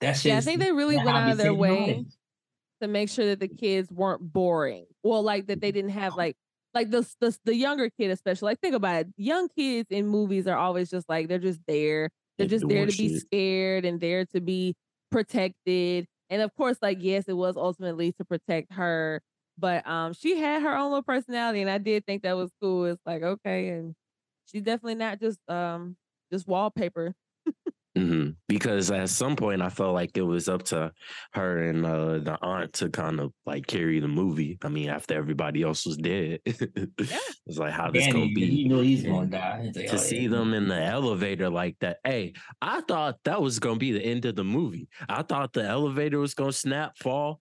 [0.00, 2.04] That's Yeah, I think they really went out of their way
[2.80, 4.86] to make sure that the kids weren't boring.
[5.02, 6.36] Well, like that they didn't have like
[6.74, 8.46] like the the the younger kid especially.
[8.46, 12.10] Like think about it, young kids in movies are always just like they're just there.
[12.38, 14.74] They're just there to be scared and there to be
[15.10, 16.06] protected.
[16.30, 19.22] And of course, like yes, it was ultimately to protect her,
[19.58, 22.84] but um, she had her own little personality, and I did think that was cool.
[22.86, 23.94] It's like okay, and
[24.46, 25.96] she's definitely not just um
[26.32, 27.14] just wallpaper.
[27.98, 28.36] Mhm.
[28.46, 30.92] Because at some point I felt like it was up to
[31.32, 34.58] her and uh, the aunt to kind of like carry the movie.
[34.62, 38.42] I mean, after everybody else was dead, it's like how this Danny, gonna be.
[38.42, 39.72] you know he's gonna die.
[39.74, 40.28] Like, to oh, see yeah.
[40.30, 41.98] them in the elevator like that.
[42.04, 44.88] Hey, I thought that was gonna be the end of the movie.
[45.08, 47.40] I thought the elevator was gonna snap, fall,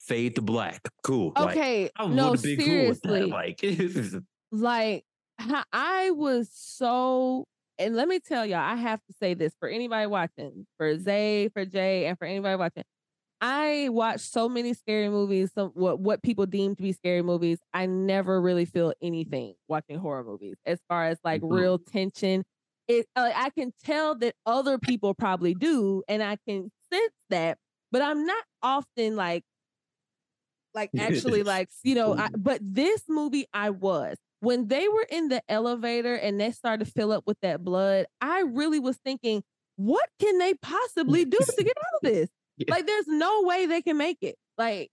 [0.00, 0.80] fade to black.
[1.02, 1.32] Cool.
[1.34, 3.20] Like, Okay, I no, would have been cool with seriously.
[3.20, 3.28] that.
[3.28, 4.22] Like,
[4.52, 5.04] like
[5.72, 7.46] I was so
[7.78, 11.48] and let me tell y'all, I have to say this for anybody watching, for Zay,
[11.50, 12.84] for Jay, and for anybody watching.
[13.40, 17.58] I watch so many scary movies, some what what people deem to be scary movies.
[17.74, 21.50] I never really feel anything watching horror movies as far as like Mhm.
[21.50, 22.44] real tension.
[22.88, 27.58] It uh, I can tell that other people probably do, and I can sense that,
[27.92, 29.44] but I'm not often like
[30.74, 35.28] like actually like you know I, but this movie i was when they were in
[35.28, 39.42] the elevator and they started to fill up with that blood i really was thinking
[39.76, 42.74] what can they possibly do to get out of this Yeah.
[42.74, 44.90] like there's no way they can make it like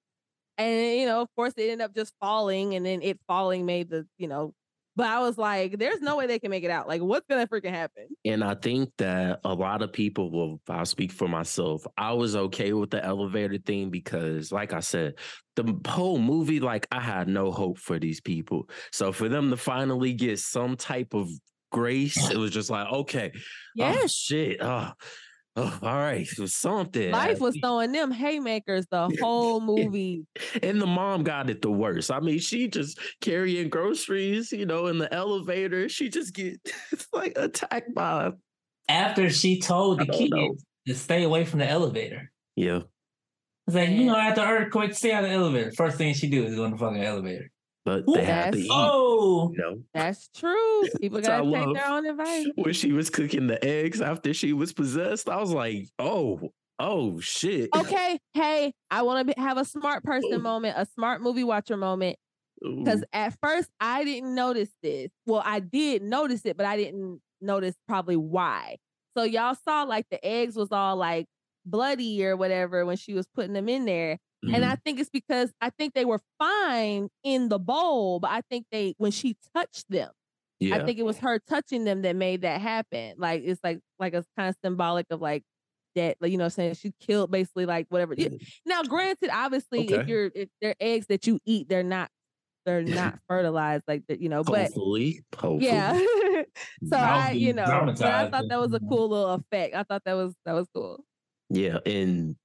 [0.60, 3.90] and you know of course it ended up just falling and then it falling made
[3.90, 4.54] the you know
[4.96, 7.48] but i was like there's no way they can make it out like what's gonna
[7.48, 11.86] freaking happen And I think that a lot of people will, I'll speak for myself.
[11.98, 15.16] I was okay with the elevator thing because, like I said,
[15.56, 18.68] the whole movie, like I had no hope for these people.
[18.92, 21.30] So for them to finally get some type of
[21.72, 23.32] grace, it was just like, okay,
[23.80, 24.92] oh, shit, oh,
[25.56, 27.12] oh, all right, it was something.
[27.12, 30.26] life was throwing them haymakers the whole movie
[30.62, 32.12] And the mom got it the worst.
[32.12, 35.90] I mean, she just carrying groceries, you know, in the elevator.
[35.90, 36.60] She just get
[37.14, 38.32] like attacked by.
[38.88, 40.56] After she told the kids know.
[40.88, 42.32] to stay away from the elevator.
[42.56, 42.82] Yeah.
[43.68, 45.72] It's like, you know, after earthquake, stay out of the elevator.
[45.72, 47.50] First thing she do is go in the fucking elevator.
[47.86, 48.70] But Ooh, they had to that's- eat.
[48.72, 50.82] Oh, You know, That's true.
[51.00, 51.76] People That's what gotta take love.
[51.76, 52.48] their own advice.
[52.56, 57.20] when she was cooking the eggs after she was possessed, I was like, oh, oh
[57.20, 57.70] shit.
[57.76, 60.08] Okay, hey, I want to have a smart Ooh.
[60.08, 60.40] person oh.
[60.40, 62.18] moment, a smart movie watcher moment.
[62.62, 65.12] Because at first I didn't notice this.
[65.26, 68.78] Well, I did notice it, but I didn't notice probably why.
[69.16, 71.28] So y'all saw like the eggs was all like
[71.66, 74.18] bloody or whatever when she was putting them in there.
[74.54, 74.72] And Mhm.
[74.72, 78.66] I think it's because I think they were fine in the bowl, but I think
[78.72, 80.12] they when she touched them,
[80.60, 80.76] yeah.
[80.76, 83.16] I think it was her touching them that made that happen.
[83.18, 85.44] Like it's like like a kind of symbolic of like
[85.96, 88.16] that, like, you know, saying she killed basically like whatever.
[88.66, 92.10] Now, granted, obviously, if you're if they're eggs that you eat, they're not
[92.66, 94.44] they're not fertilized like that, you know.
[94.44, 95.66] But hopefully, hopefully.
[95.68, 95.94] yeah.
[96.88, 99.76] so I I, you know, I thought that was a cool little effect.
[99.76, 101.04] I thought that was that was cool.
[101.50, 102.36] Yeah, and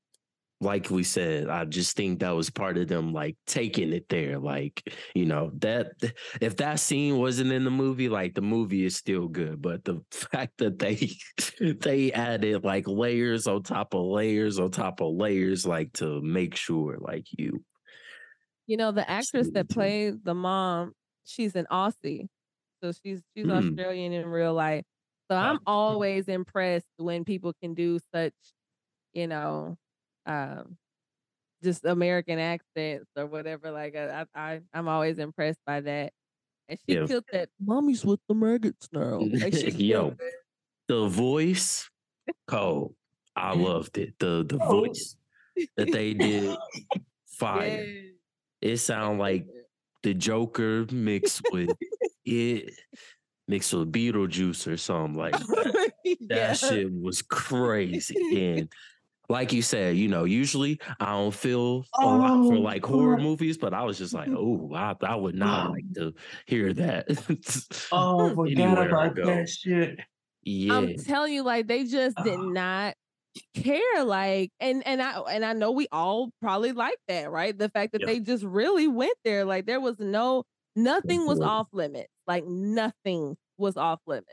[0.60, 4.38] like we said, I just think that was part of them like taking it there.
[4.38, 4.82] Like,
[5.14, 5.92] you know, that
[6.40, 9.62] if that scene wasn't in the movie, like the movie is still good.
[9.62, 11.10] But the fact that they
[11.80, 16.56] they added like layers on top of layers on top of layers, like to make
[16.56, 17.64] sure like you
[18.66, 20.92] You know, the actress that played the mom,
[21.24, 22.28] she's an Aussie.
[22.82, 23.50] So she's she's Mm.
[23.50, 24.84] Australian in real life.
[25.30, 28.34] So I'm always impressed when people can do such,
[29.14, 29.76] you know,
[30.26, 30.76] um
[31.62, 33.70] just American accents or whatever.
[33.70, 36.12] Like I, I I'm always impressed by that.
[36.68, 37.06] And she Yeah.
[37.06, 39.18] killed that mommy's with the maggots now.
[39.20, 40.16] Like Yo.
[40.88, 41.88] the voice
[42.46, 42.94] cold.
[43.36, 44.14] I loved it.
[44.18, 44.80] The the Oh.
[44.86, 45.16] voice
[45.76, 46.56] that they did
[47.26, 47.84] fire.
[47.84, 48.10] Yeah.
[48.62, 49.46] It sound like
[50.02, 51.70] the Joker mixed with
[52.24, 52.72] it
[53.48, 55.92] mixed with Beetlejuice or something like that.
[56.04, 56.14] yeah.
[56.28, 58.54] That shit was crazy.
[58.54, 58.72] And
[59.30, 63.16] like you said, you know, usually I don't feel a lot for Oh, like horror
[63.16, 63.22] God.
[63.22, 66.12] movies, but I was just like, oh, I, I would not like to
[66.46, 67.06] hear that.
[67.92, 69.98] oh, forgot Anywhere about that shit.
[70.42, 70.74] yeah.
[70.74, 72.42] I'm telling you, like they just did Ah.
[72.42, 72.94] not
[73.54, 74.04] care.
[74.04, 77.56] Like, and and I and I know we all probably like that, right?
[77.56, 78.06] The fact that Yeah.
[78.08, 79.44] they just really went there.
[79.44, 80.42] Like there was no
[80.76, 82.10] nothing was off limits.
[82.26, 84.26] Like nothing was off limits.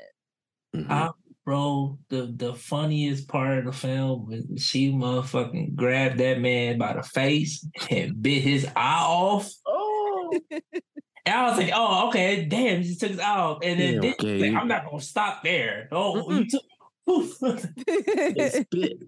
[0.76, 0.90] Mhm.
[0.90, 1.10] I,
[1.48, 6.92] bro, the the funniest part of the film when she motherfucking grabbed that man by
[6.92, 9.50] the face and bit his eye off.
[9.66, 10.38] Oh.
[10.52, 10.62] And
[11.36, 13.60] I was like, oh, okay, damn, she took his eye off.
[13.64, 14.50] And then Yeah, this- okay.
[14.52, 15.88] like, I'm not gonna stop there.
[15.94, 16.40] Oh, Mm-mm.
[16.40, 16.64] you took
[17.08, 17.32] poof.
[17.38, 18.98] Spit.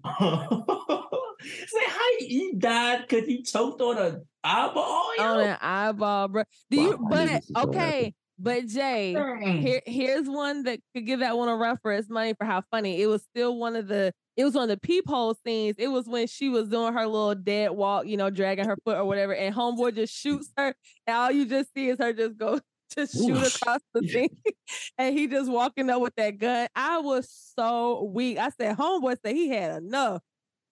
[1.42, 5.16] it's like how you, you died because you choked on an eyeball.
[5.18, 5.24] yo?
[5.24, 6.44] On an eyeball, bro.
[6.70, 7.80] Do you Wow, I but this was gonna happen.
[7.80, 9.12] okay, but Jay,
[9.60, 12.62] here here's one that could give that one a run for its money for how
[12.70, 13.00] funny.
[13.02, 15.76] It was still one of the it was one of the peephole scenes.
[15.78, 18.96] It was when she was doing her little dead walk, you know, dragging her foot
[18.96, 20.74] or whatever, and homeboy just shoots her,
[21.06, 22.58] and all you just see is her just go
[22.94, 24.30] just shoot across the thing.
[24.98, 26.68] and he just walking up with that gun.
[26.74, 28.38] I was so weak.
[28.38, 30.22] I said, homeboy said he had enough.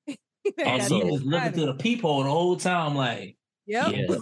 [0.44, 3.37] He Also- he was looking through the peephole the whole time, like,
[3.68, 3.92] Yep.
[3.94, 4.16] Yeah.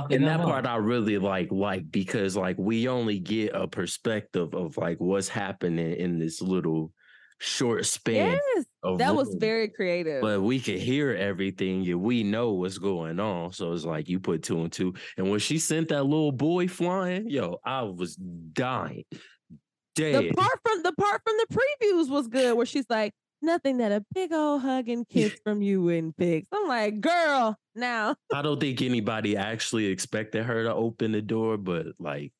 [0.10, 4.76] and that part I really like like because like we only get a perspective of
[4.76, 6.92] like what's happening in this little
[7.38, 8.66] short span Yes.
[8.82, 9.40] of That was room.
[9.40, 10.20] very creative.
[10.20, 13.52] but we could hear everything and we know what's going on.
[13.52, 14.92] So it's like you put two and two.
[15.16, 19.04] And when she sent that little boy flying, yo, I was dying.
[19.10, 19.58] the
[19.94, 20.36] Dead.
[20.36, 24.04] part from the part from the previews was good where she's like nothing that a
[24.14, 26.48] big old hug and kiss from you wouldn't fix.
[26.52, 31.56] I'm like girl now I don't think anybody actually expected her to open the door,
[31.56, 32.32] but like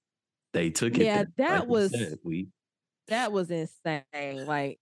[0.52, 1.04] they took it.
[1.04, 2.48] Yeah, that was- said, we
[3.08, 4.78] that was insane like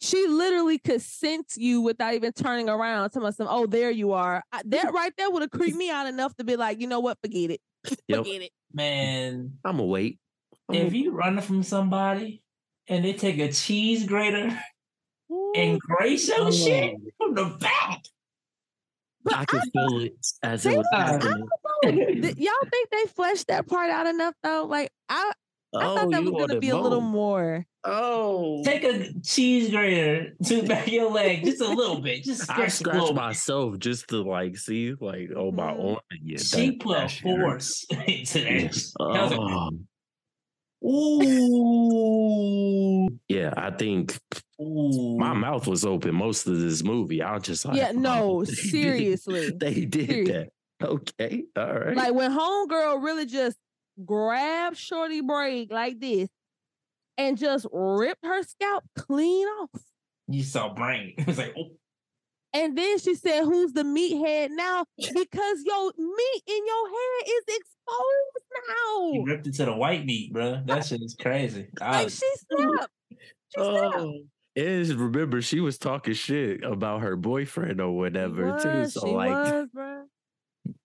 [0.00, 4.42] she literally could sense you without even turning around telling some oh there you are.
[4.50, 7.00] I, that right there would have creeped me out enough to be like you know
[7.00, 7.18] what?
[7.22, 7.60] Forget it.
[8.08, 8.18] Yep.
[8.24, 8.50] forget it.
[8.72, 10.18] Man, I'm gonna wait.
[10.68, 12.42] I'm if gonna- you run from somebody
[12.88, 14.58] and they take a cheese grater
[15.56, 18.02] and grate your shit from the back,
[19.24, 21.46] but I could feel it as they it was was- happening.
[21.82, 22.04] don't know.
[22.06, 25.32] Th- y'all think they fleshed that part out enough though like i
[25.74, 30.60] i thought that was gonna be a little more Oh, take a cheese grater to
[30.60, 33.14] the back of your leg just a little bit, just I scratch a scratched little
[33.14, 33.22] bit.
[33.22, 35.92] myself just to like see, like, oh my Mhm.
[35.92, 36.00] arm.
[36.22, 37.40] Yeah, She that- put that a shit hurt.
[37.40, 38.50] force into that.
[38.50, 38.92] Yes.
[39.00, 39.74] I was like,
[40.82, 41.22] Oh,
[43.06, 43.18] Ooh.
[43.28, 44.18] yeah, I think
[44.60, 45.16] Ooh.
[45.18, 47.22] my mouth was open most of this movie.
[47.22, 50.32] I was just like, yeah no oh, they did- seriously they did Seriously.
[50.32, 50.48] that.
[50.82, 51.96] Okay, all right.
[51.96, 53.56] Like when homegirl really just
[54.04, 56.28] grabbed Shorty break like this
[57.18, 59.68] and just ripped her scalp clean off.
[60.28, 61.14] You saw brain.
[61.18, 61.72] It was like, oh,
[62.54, 64.84] And then she said, Who's the meathead now?
[64.96, 69.24] Because your meat in your hair is exposed He now.
[69.24, 70.62] ripped it to the white meat, bro.
[70.64, 71.66] That shit is crazy.
[71.78, 72.90] Like was- she snapped.
[73.10, 73.96] She snapped.
[73.98, 74.14] Oh,
[74.56, 78.84] is remember she was talking shit about her boyfriend or She whatever too.
[78.86, 80.04] So she like, was, bruh.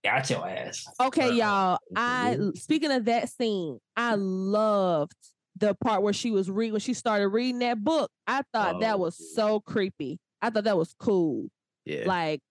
[0.04, 0.88] got your ass.
[1.00, 1.80] Okay, Uh, y'all.
[1.96, 2.58] I Mhm.
[2.58, 5.14] speaking of that scene, I loved
[5.58, 8.12] the part where she was reading when she started reading that book.
[8.28, 9.36] I thought that Oh, was yeah.
[9.36, 10.20] so creepy.
[10.42, 11.48] I thought that was cool.
[11.86, 12.42] yeah, Like,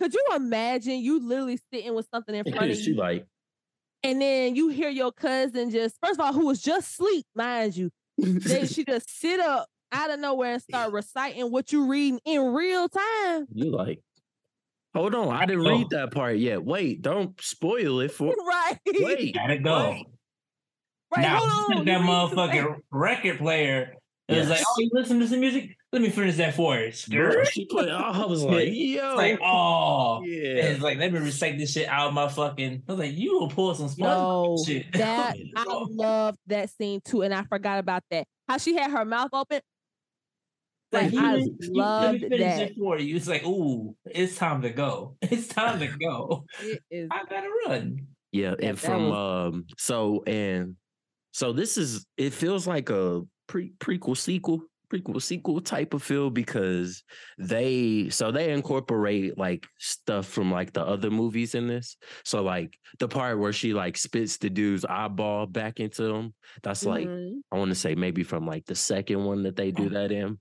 [0.00, 3.26] could you imagine you literally sitting with something in front of she you, like,
[4.02, 7.76] and then you hear your cousin just first of all, who was just asleep, mind
[7.76, 12.20] you, then she just sit up out of nowhere and start reciting what you reading
[12.24, 13.46] in real time.
[13.52, 14.00] you like,
[14.94, 15.70] hold on, I didn't Oh.
[15.70, 16.62] read that part yet.
[16.64, 18.34] Wait, don't spoil it for.
[18.46, 18.78] right.
[18.86, 19.90] Wait, Gotta go.
[19.90, 20.06] wait.
[21.16, 21.22] Right.
[21.22, 21.84] now, hold on.
[21.86, 23.94] that you motherfucking record player
[24.28, 25.76] it was like, oh, you listen to some music?
[25.92, 26.92] Let me finish that for you.
[27.08, 27.88] Bro, It's she put.
[27.88, 30.22] I was like, yo, like, oh.
[30.24, 30.66] yeah.
[30.70, 32.84] It's like, let me recite this shit out of my fucking.
[32.88, 34.92] I was like, you will pull some No, shit.
[34.92, 38.28] that I love that scene too, and I forgot about that.
[38.48, 39.62] How she had her mouth open.
[40.92, 42.62] Like, you- I you- let me loved finish that.
[42.70, 43.16] it for you.
[43.16, 45.16] It's like, ooh, it's time to go.
[45.22, 46.44] It's time to go.
[46.62, 48.06] It is I gotta run.
[48.32, 50.76] Yeah, Yeah, and that from um so and
[51.32, 56.30] so this is it feels like a pre prequel sequel prequel sequel type of feel
[56.30, 57.02] because
[57.38, 61.96] they so they incorporate like stuff from like the other movies in this.
[62.24, 66.84] So like the part where she like spits the dude's eyeball back into him, that's
[66.84, 67.40] like Mhm.
[67.52, 70.38] I want to say maybe from like the second one that they do that in.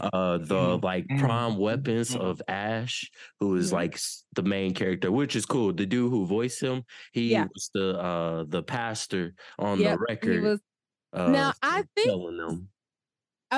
[0.00, 2.20] Uh the Mhm, like mhm, prime weapons mhm.
[2.20, 3.10] of Ash,
[3.40, 3.98] who is like
[4.34, 5.72] the main character, which is cool.
[5.72, 7.48] The dude who voiced him, he Yeah.
[7.52, 10.42] was the uh the pastor on Yep, the he record.
[10.42, 10.60] was.
[11.12, 12.08] uh, Now, I think-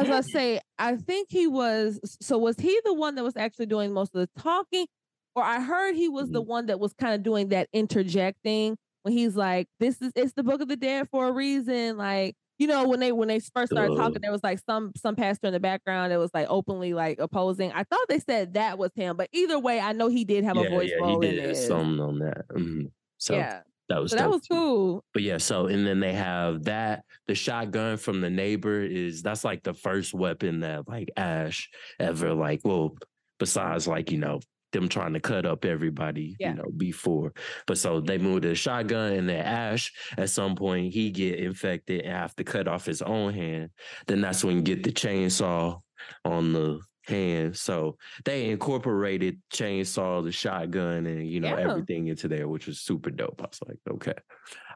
[0.00, 0.10] them.
[0.10, 2.00] I say, I think he was.
[2.20, 4.86] So was he the one that was actually doing most of the talking,
[5.34, 6.42] or I heard he was the Mm-hmm.
[6.42, 10.42] one that was kind of doing that interjecting when he's like, "This is it's the
[10.44, 13.70] Book of the Dead for a reason." Like you know when they when they first
[13.72, 16.94] started talking, there was like some some pastor in the background that was like openly
[16.94, 17.72] like opposing.
[17.72, 20.56] I thought they said that was him, but either way, I know he did have
[20.56, 21.56] yeah, a voice yeah, he role in did this.
[21.56, 22.46] something on that.
[22.50, 22.92] Mhm.
[23.18, 25.04] So yeah, that was so that was cool.
[25.12, 29.44] But yeah, so and then they have that the shotgun from the neighbor is that's
[29.44, 31.68] like the first weapon that like Ash
[31.98, 32.96] ever like well
[33.38, 34.40] besides like you know
[34.72, 36.50] them trying to cut up everybody Yeah.
[36.50, 37.32] you know before
[37.66, 41.38] but so they moved to the shotgun and then Ash at some point he get
[41.38, 43.68] infected and have to cut off his own hand
[44.06, 45.78] then that's when you get the chainsaw
[46.24, 51.70] on the hand so they incorporated chainsaw the shotgun and you know Yeah.
[51.70, 54.14] everything into there which was super dope i was like okay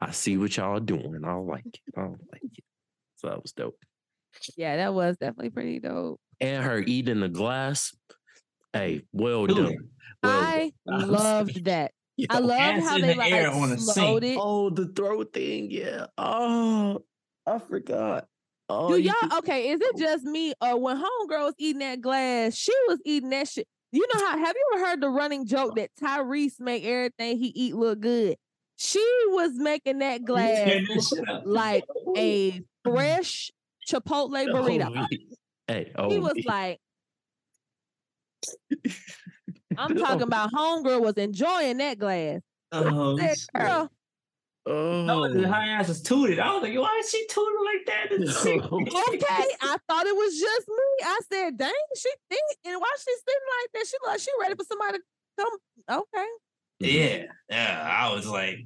[0.00, 1.22] I see what y'all doing.
[1.24, 1.80] I like it.
[1.96, 2.64] I like it.
[3.16, 3.78] So that was dope.
[4.56, 6.20] Yeah, that was definitely pretty dope.
[6.40, 7.96] And her eating the glass.
[8.72, 9.76] Hey, well Dude, done.
[10.22, 11.08] Well I done.
[11.08, 11.92] loved that.
[12.30, 14.36] I love how they the like air on a slowed sink.
[14.36, 14.40] it.
[14.40, 15.70] Oh, the throat thing.
[15.70, 16.06] Yeah.
[16.18, 17.02] Oh,
[17.46, 18.26] I forgot.
[18.68, 19.68] Oh, Do y'all okay?
[19.68, 23.48] Is it just me or when homegirl was eating that glass, she was eating that
[23.48, 23.66] shit?
[23.92, 24.36] You know how?
[24.38, 28.36] Have you ever heard the running joke that Tyrese make everything he eat look good?
[28.76, 28.98] She
[29.28, 31.42] was making that glass Turn that look shit up.
[31.46, 31.84] like
[32.16, 33.50] a fresh
[33.88, 34.92] Chipotle burrito.
[34.96, 35.06] Oh,
[35.68, 36.80] hey, oh, He was like,
[39.78, 42.40] I'm talking about homegirl was enjoying that glass.
[42.72, 43.90] Oh, said, girl,
[44.66, 45.48] No, the oh.
[45.48, 46.40] high ass was tooted.
[46.40, 48.12] I was like, why is she tooting like that?
[48.12, 48.22] in
[48.62, 49.46] okay.
[49.60, 51.04] I thought it was just me.
[51.04, 53.86] I said, dang, she think and why she sitting like that?
[53.86, 55.04] She like she ready for somebody to
[55.38, 55.58] come.
[55.88, 56.26] Okay.
[56.82, 57.24] Mm-hmm.
[57.24, 57.96] Yeah, yeah.
[58.00, 58.58] I was like,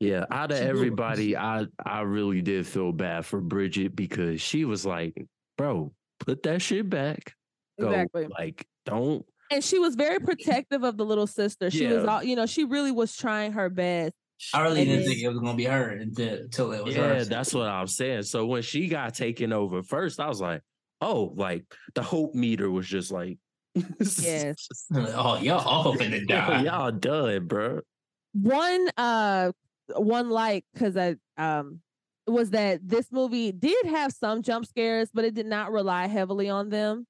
[0.00, 0.76] Yeah, out of She blew it.
[0.76, 5.26] everybody, I I really did feel bad for Bridget because she was like,
[5.58, 7.34] "Bro, put that shit back.
[7.78, 8.28] Go, Exactly.
[8.28, 11.70] Like, don't." And she was very protective of the little sister.
[11.70, 14.14] She was all, you know, she really was trying her best.
[14.52, 16.94] I really And didn't then- think it was gonna be her until, until it was
[16.94, 17.24] Yeah, her.
[17.24, 18.22] that's what I'm saying.
[18.24, 20.60] So when she got taken over first, I was like,
[21.00, 23.38] "Oh, like the hope meter was just like,
[24.20, 24.68] Yes.
[24.94, 26.62] Oh, y'all all finna Yo, die.
[26.62, 27.80] y'all done, bro."
[28.32, 29.52] One uh
[29.96, 31.80] one like because I um
[32.26, 36.48] was that this movie did have some jump scares, but it did not rely heavily
[36.48, 37.06] on them.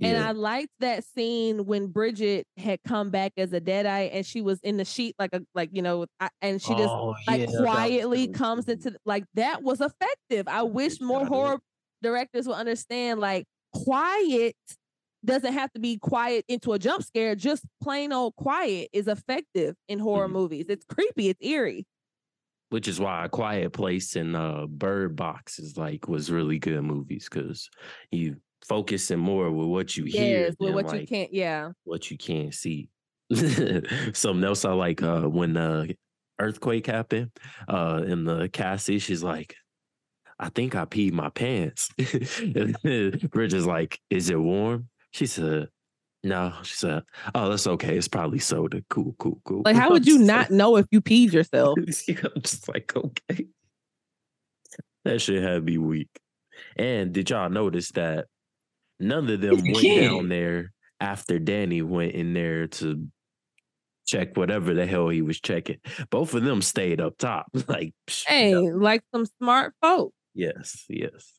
[0.00, 4.40] And I liked that scene when Bridget had come back as a deadite and she
[4.40, 7.40] was in the sheet like a like you know I- and she just Oh, like
[7.40, 10.46] yeah, quietly comes into like that was effective.
[10.46, 11.58] I wish more horror
[12.02, 14.54] directors would understand like quiet
[15.24, 17.34] doesn't have to be quiet into a jump scare.
[17.34, 20.32] Just plain old quiet is effective in horror Mhm.
[20.32, 20.66] movies.
[20.68, 21.28] It's creepy.
[21.28, 21.86] It's eerie.
[22.70, 26.82] which is why a quiet place and uh bird box is like was really good
[26.82, 27.68] movies because
[28.10, 28.36] you
[28.66, 31.32] focusing more with what you hear Yes, with what you can't.
[31.32, 31.70] Yeah.
[31.84, 32.88] what you can't see.
[34.12, 35.94] Something else I like uh when the
[36.40, 37.30] earthquake happened,
[37.68, 39.54] uh in the Cassie, she's like,
[40.38, 41.88] I think I peed my pants.
[43.30, 44.88] Bridge is like, Is it warm?
[45.10, 45.68] She said,
[46.22, 46.52] No.
[46.62, 47.02] She said,
[47.34, 47.96] Oh, that's okay.
[47.96, 48.82] It's probably soda.
[48.88, 49.62] Cool, cool, cool.
[49.64, 51.78] Like, how would you not know if you peed yourself?
[51.78, 53.46] like- I'm just like, okay.
[55.04, 56.08] That shit had me weak.
[56.76, 58.26] And did y'all notice that
[59.00, 60.08] none of them went kid.
[60.08, 63.06] down there after Danny went in there to
[64.06, 65.78] check whatever the hell he was checking.
[66.10, 67.46] Both of them stayed up top.
[67.68, 68.62] Like, psh, Hey, no.
[68.62, 70.12] like some smart folk.
[70.34, 71.32] yes, yes.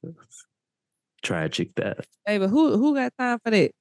[1.22, 2.06] Tragic that.
[2.26, 3.72] Hey, but who who got time for that?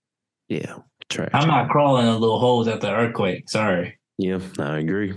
[0.49, 1.35] Yeah, tragic.
[1.35, 3.49] I'm not crawling in little holes at the earthquake.
[3.49, 3.99] Sorry.
[4.17, 5.15] Yeah, I agree.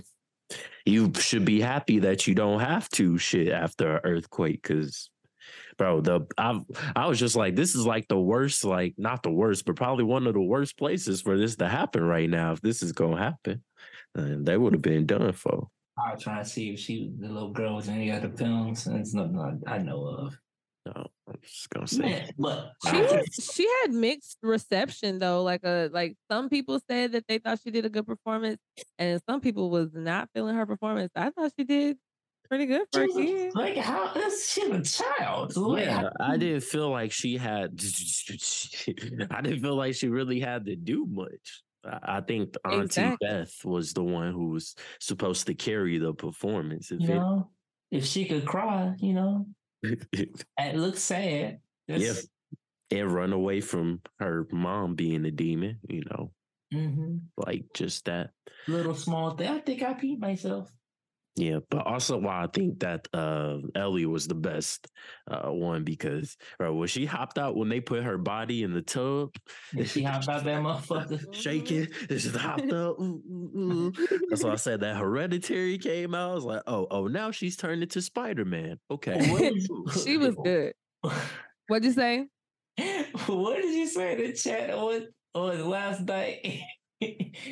[0.85, 5.09] You should be happy that you don't have to shit after an earthquake, because,
[5.81, 6.61] bro, the I
[6.95, 10.03] I was just like, this is like the worst, like not the worst, but probably
[10.03, 12.51] one of the worst places for this to happen right now.
[12.51, 13.63] If this is gonna happen,
[14.13, 15.69] and they would have been done for.
[15.97, 18.85] I was trying to see if she, the little girl, was in any other films,
[18.85, 20.37] and it's nothing I, I know of.
[20.85, 25.41] No, I'm just gonna say, Man, but She was she had mixed reception though.
[25.41, 28.61] Like a like some people said that they thought she did a good performance,
[28.99, 31.11] and some people was not feeling her performance.
[31.15, 31.97] I thought she did
[32.51, 33.55] pretty good for a She was- kid.
[33.55, 35.55] like how is she a child?
[35.55, 37.79] Like, yeah, I didn't feel like she had.
[39.31, 41.63] I didn't feel like she really had to do much.
[41.85, 43.27] I I think Auntie Exactly.
[43.27, 46.91] Beth was the one who was supposed to carry the performance.
[46.91, 47.51] If You know,
[47.89, 49.47] if she could cry, you know,
[49.81, 50.05] it,
[50.59, 51.59] it looks sad.
[51.89, 52.29] Just,
[52.91, 56.31] and run away from her mom being a demon, you know,
[56.71, 58.31] hmm like just that.
[58.67, 59.47] Little small thing.
[59.49, 60.69] I think I peed myself.
[61.37, 64.87] Yeah, but also why I think that uh Ellie was the best
[65.29, 68.81] uh one because bro, when she hopped out when they put her body in the
[68.81, 69.29] tub,
[69.73, 71.33] And she hopped out that motherfucker.
[71.33, 72.99] shaking, and just hopped up.
[72.99, 73.91] ooh, ooh, ooh.
[74.29, 76.31] That's why I said that hereditary came out.
[76.31, 78.77] I was like, oh, oh, now she's turned into Spider Man.
[78.89, 79.17] Okay.
[80.03, 80.73] She was good.
[81.67, 82.27] What'd you say?
[83.27, 86.61] what did you say in the chat on, on last night?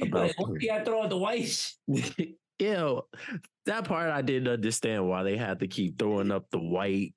[0.01, 0.57] About like, what who?
[0.59, 1.73] you got throw the white sh-
[2.59, 3.01] Ew,
[3.65, 7.13] that part I didn't understand why they had to keep throwing up the white,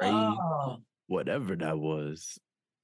[0.00, 0.12] Right.
[0.12, 2.38] Oh, whatever that was.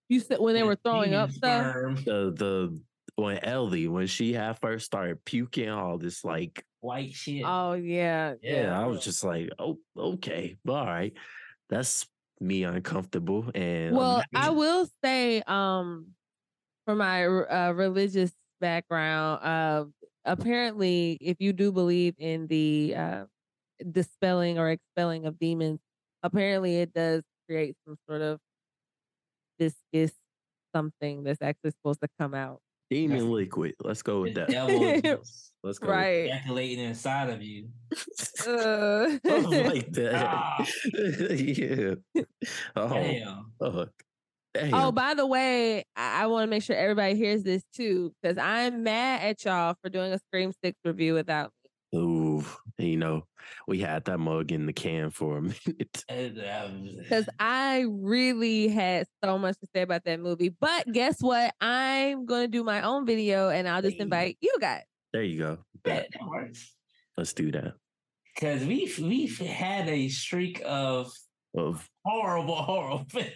[0.09, 1.75] You said when they were throwing up stuff.
[2.05, 2.81] The the
[3.17, 7.45] when Ellie when she had first started puking all this like white shit.
[7.45, 11.13] Oh yeah, yeah, I was just like oh okay all right
[11.69, 12.07] that's
[12.41, 16.09] me uncomfortable and Well, I will say, um,
[16.85, 19.85] for my uh, religious background, uh,
[20.25, 23.25] apparently, if you do believe in the uh,
[23.91, 25.81] dispelling or expelling of demons,
[26.23, 28.39] apparently it does create some sort of
[29.59, 30.13] viscous
[30.75, 32.61] something that's actually supposed to come out.
[32.91, 33.75] demon liquid.
[33.83, 34.49] Let's go with that.
[34.49, 34.79] devil
[35.63, 36.27] Let's go with Right.
[36.27, 37.69] ejaculating inside of you.
[38.47, 40.15] Uh, like that.
[40.15, 40.67] Ah.
[41.35, 41.95] yeah.
[42.77, 43.53] Oh, Damn.
[43.61, 43.91] fuck.
[44.57, 44.75] Oh, Damn.
[44.75, 48.37] Oh, by the way, I, I want to make sure everybody hears this too, because
[48.37, 51.53] I'm mad at y'all for doing a Scream Six review without
[51.93, 51.99] me.
[51.99, 52.45] Ooh,
[52.79, 53.25] you know,
[53.67, 56.05] we had that mug in the can for a minute.
[56.09, 60.51] because I really had so much to say about that movie.
[60.51, 61.55] But guess what?
[61.61, 64.83] I'm gonna do my own video, and I'll just invite you guys.
[65.13, 65.59] There you go.
[65.83, 66.09] Bet.
[66.13, 66.75] that works.
[67.17, 67.75] Let's do that.
[68.35, 71.13] Because we've we've had a streak of
[71.57, 73.31] Of horrible, horrible films.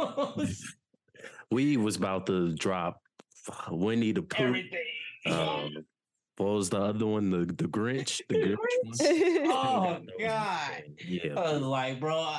[1.50, 3.00] we was about to drop
[3.70, 4.44] Winnie the Pooh.
[4.44, 4.84] Everything.
[5.26, 5.84] Um,
[6.36, 7.30] what was the other one?
[7.30, 8.20] The the Grinch.
[8.28, 8.56] The Grinch.
[8.56, 9.52] one?
[9.52, 10.82] oh That God.
[10.86, 11.20] insane.
[11.24, 11.34] Yeah.
[11.38, 12.36] I was like, bro,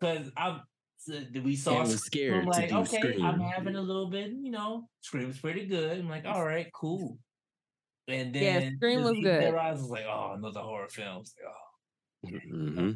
[0.00, 0.60] because I'm.
[0.96, 1.78] so We saw.
[1.78, 3.24] I was Scream, scared I'm like, to do okay, Scream.
[3.24, 5.98] I'm having a little bit, you know, Scream's pretty good.
[5.98, 7.18] I'm like, all right, cool.
[8.08, 9.40] And then Yeah, Scream was good.
[9.40, 11.24] Dead Rise was like, oh, another horror film.
[12.24, 12.48] Like, oh.
[12.48, 12.92] hmm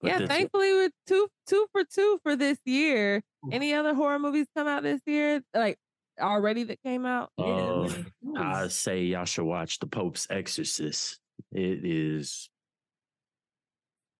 [0.00, 3.22] But yeah, thankfully we're two two for two for this year.
[3.50, 5.42] Any other horror movies come out this year?
[5.54, 5.78] Like
[6.20, 7.30] already that came out?
[7.38, 8.06] Uh, it
[8.36, 11.18] I say y'all should watch The Pope's Exorcist.
[11.52, 12.48] It is.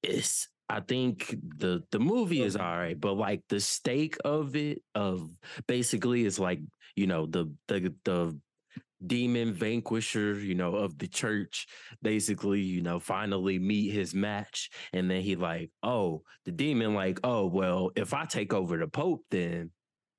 [0.03, 0.49] It's.
[0.69, 5.29] I think the the movie is all right, but like the stake of it, of
[5.67, 6.61] basically, is like
[6.97, 8.39] you know the the the
[9.07, 11.67] demon vanquisher, you know, of the church,
[12.03, 17.21] basically, you know, finally meet his match, and then he like, oh, the demon like,
[17.25, 19.71] oh well, if I take over the Pope, then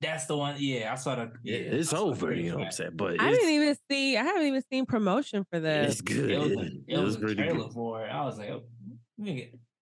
[0.02, 0.56] That's the one.
[0.60, 1.32] Yeah, I saw the.
[1.44, 2.34] Yeah, it's I saw the over.
[2.34, 2.92] You know what I'm saying?
[2.96, 4.18] But I didn't even see.
[4.18, 5.86] I haven't even seen promotion for that.
[5.86, 6.30] it's good.
[6.30, 7.74] It was, a, It, it was, a pretty trailer good.
[7.74, 8.10] for it.
[8.10, 8.64] I was like, oh,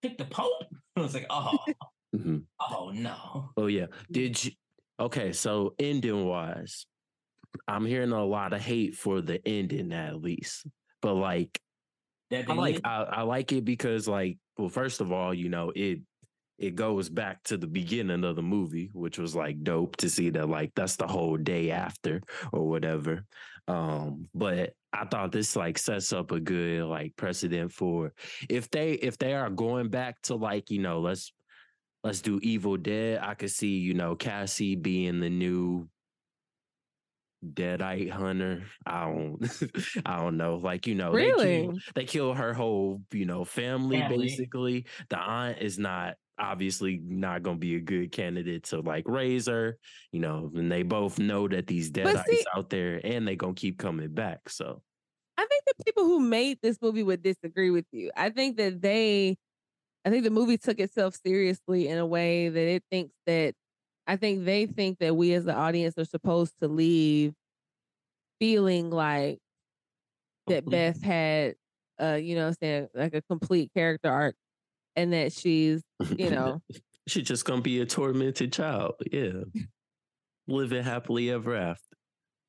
[0.02, 0.64] pick the Pope.
[0.96, 1.58] I was like, oh,
[2.14, 2.44] Mhm.
[2.60, 3.50] oh no.
[3.56, 3.86] Oh yeah.
[4.10, 4.52] Did you
[5.00, 6.86] Okay, so ending wise,
[7.68, 10.66] I'm hearing a lot of hate for the ending at least.
[11.00, 11.60] But like
[12.32, 12.80] I like?
[12.84, 16.00] I, I like it because like well first of all you know it
[16.58, 20.30] it goes back to the beginning of the movie which was like dope to see
[20.30, 22.22] that like that's the whole day after
[22.52, 23.24] or whatever
[23.68, 28.12] um but I thought this like sets up a good like precedent for
[28.48, 31.32] if they if they are going back to like you know let's
[32.04, 35.88] let's do Evil Dead I could see you know Cassie being the new
[37.44, 38.62] Deadite hunter.
[38.86, 39.38] I don't
[40.06, 40.56] I don't know.
[40.56, 44.28] Like, you know, they kill, they kill her whole, you know, family, Family.
[44.28, 44.86] basically.
[45.08, 49.76] The aunt is not obviously not gonna be a good candidate to like raise her,
[50.12, 53.54] you know, and they both know that these deadites see- out there and they gonna
[53.54, 54.48] keep coming back.
[54.48, 54.82] So
[55.36, 58.10] I think the people who made this movie would disagree with you.
[58.16, 59.36] I think that they,
[60.04, 63.54] I think the movie took itself seriously in a way that it thinks that,
[64.12, 67.32] I think they think that we as the audience are supposed to leave
[68.38, 69.38] feeling like
[70.48, 71.54] that Beth had,
[71.98, 74.34] uh, you know, saying like a complete character arc,
[74.96, 75.80] and that she's,
[76.14, 76.60] you know,
[77.08, 78.96] she's just gonna be a tormented child.
[79.10, 79.44] Yeah.
[80.46, 81.96] Living happily ever after.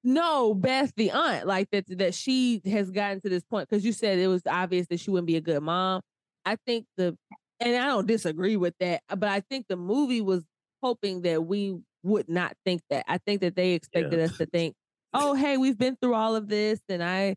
[0.04, 3.94] no, Beth the aunt, like that that she has gotten to this point because you
[3.94, 6.02] said it was obvious that she wouldn't be a good mom.
[6.46, 7.18] I think the
[7.62, 10.44] and I don't disagree with that, but I think the movie was
[10.84, 13.06] hoping that we would not think that.
[13.08, 14.76] I think that they expected us to think,
[15.14, 17.36] oh, hey, we've been through all of this, and I,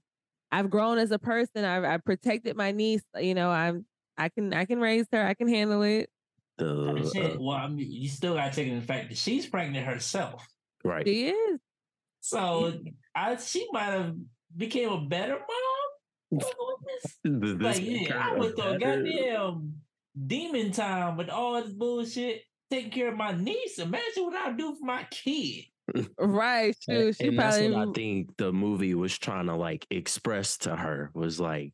[0.51, 1.65] I've grown as a person.
[1.65, 3.03] I've, I've protected my niece.
[3.19, 3.87] You know, I'm,
[4.19, 5.25] I can, I can raise her.
[5.25, 6.11] I can handle it.
[6.59, 9.19] The Shit, uh, well, I mean, you still got to take into the fact that
[9.19, 10.47] she's pregnant herself.
[10.85, 11.07] right.
[11.07, 11.61] She is.
[12.21, 12.73] So
[13.15, 14.15] I, she might have
[14.57, 16.41] became a better mom.
[16.41, 17.59] Fucking with this.
[17.59, 19.75] This Like, yeah, I girl went through a goddamn
[20.27, 23.79] demon time with all this bullshit, taking care of my niece.
[23.79, 25.65] Imagine what I'll do for my kid.
[26.19, 26.77] Right.
[26.89, 27.77] And, she and that's probably.
[27.77, 31.73] what I think the movie was trying to like express to her was like,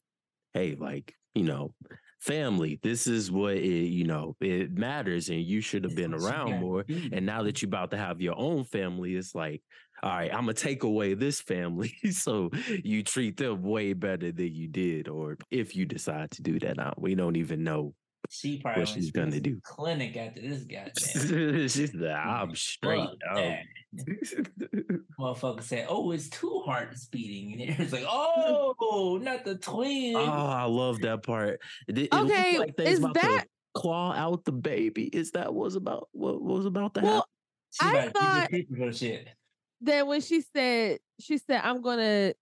[0.52, 1.74] hey, like, you know,
[2.20, 6.24] family, this is what it, you know, it matters and you should have been That's
[6.24, 6.82] what she around more.
[6.82, 7.08] do.
[7.12, 9.62] And now that you're about to have your own family, it's like,
[10.02, 11.94] all right, I'm gonna take away this family.
[12.10, 12.50] so
[12.82, 16.76] you treat them way better than you did, or if you decide to do that
[16.76, 16.92] now.
[16.98, 17.94] We don't even know
[18.30, 19.60] she probably what she's gonna do.
[19.62, 21.68] Clinic after this goddamn.
[21.68, 23.00] She's like, I'm straight.
[23.00, 23.34] Fuck oh.
[23.36, 23.62] that.
[25.18, 30.20] Motherfucker said, "Oh, it's two hearts beating," and it's like, "Oh, not the twin." Oh,
[30.22, 31.60] I love that part.
[31.88, 35.04] It, it Okay, like is about to that- claw out the baby.
[35.04, 37.28] Is that was about what was about to Well, happen?
[37.72, 38.00] She I about
[38.50, 39.28] to give thought- you shit.
[39.82, 42.32] that when she said she said i'm gonna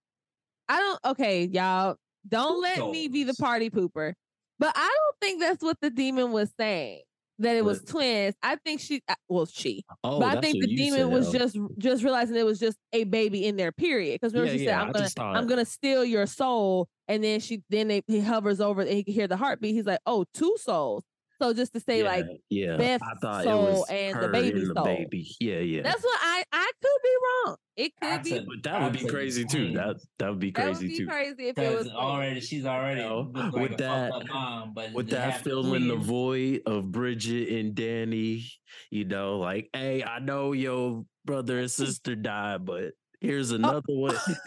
[0.68, 1.96] i don't okay y'all
[2.28, 4.12] don't Two let me be the party pooper
[4.60, 7.02] but i don't think that's what the demon was saying
[7.40, 7.88] that it was What?
[7.88, 8.34] twins.
[8.42, 12.04] I think she well she Oh, but i think the demon said, was just just
[12.04, 14.20] realizing it was just a baby in there period.
[14.20, 17.24] Because remember Yeah, she yeah, said I i'm gonna i'm gonna steal your soul and
[17.24, 19.74] then she then they, he hovers over and he can hear the heartbeat.
[19.74, 21.04] He's like oh two souls
[21.40, 22.76] so just to say yeah, like yeah.
[22.76, 24.84] Beth's I thought soul it was and the her baby and the soul.
[24.84, 25.36] baby.
[25.40, 25.82] Yeah, yeah.
[25.82, 28.92] that's what i i could be wrong it could I be took- but that would
[29.00, 29.72] be crazy too.
[29.72, 31.06] That that would be That would crazy be too.
[31.06, 35.42] crazy if it was already she's already know, looked with that- mom, but With that
[35.42, 38.44] filling the void of Bridget and Danny,
[38.90, 43.26] you know, like, hey, I know your brother and sister died, but Oh.
[43.26, 44.16] here's another one.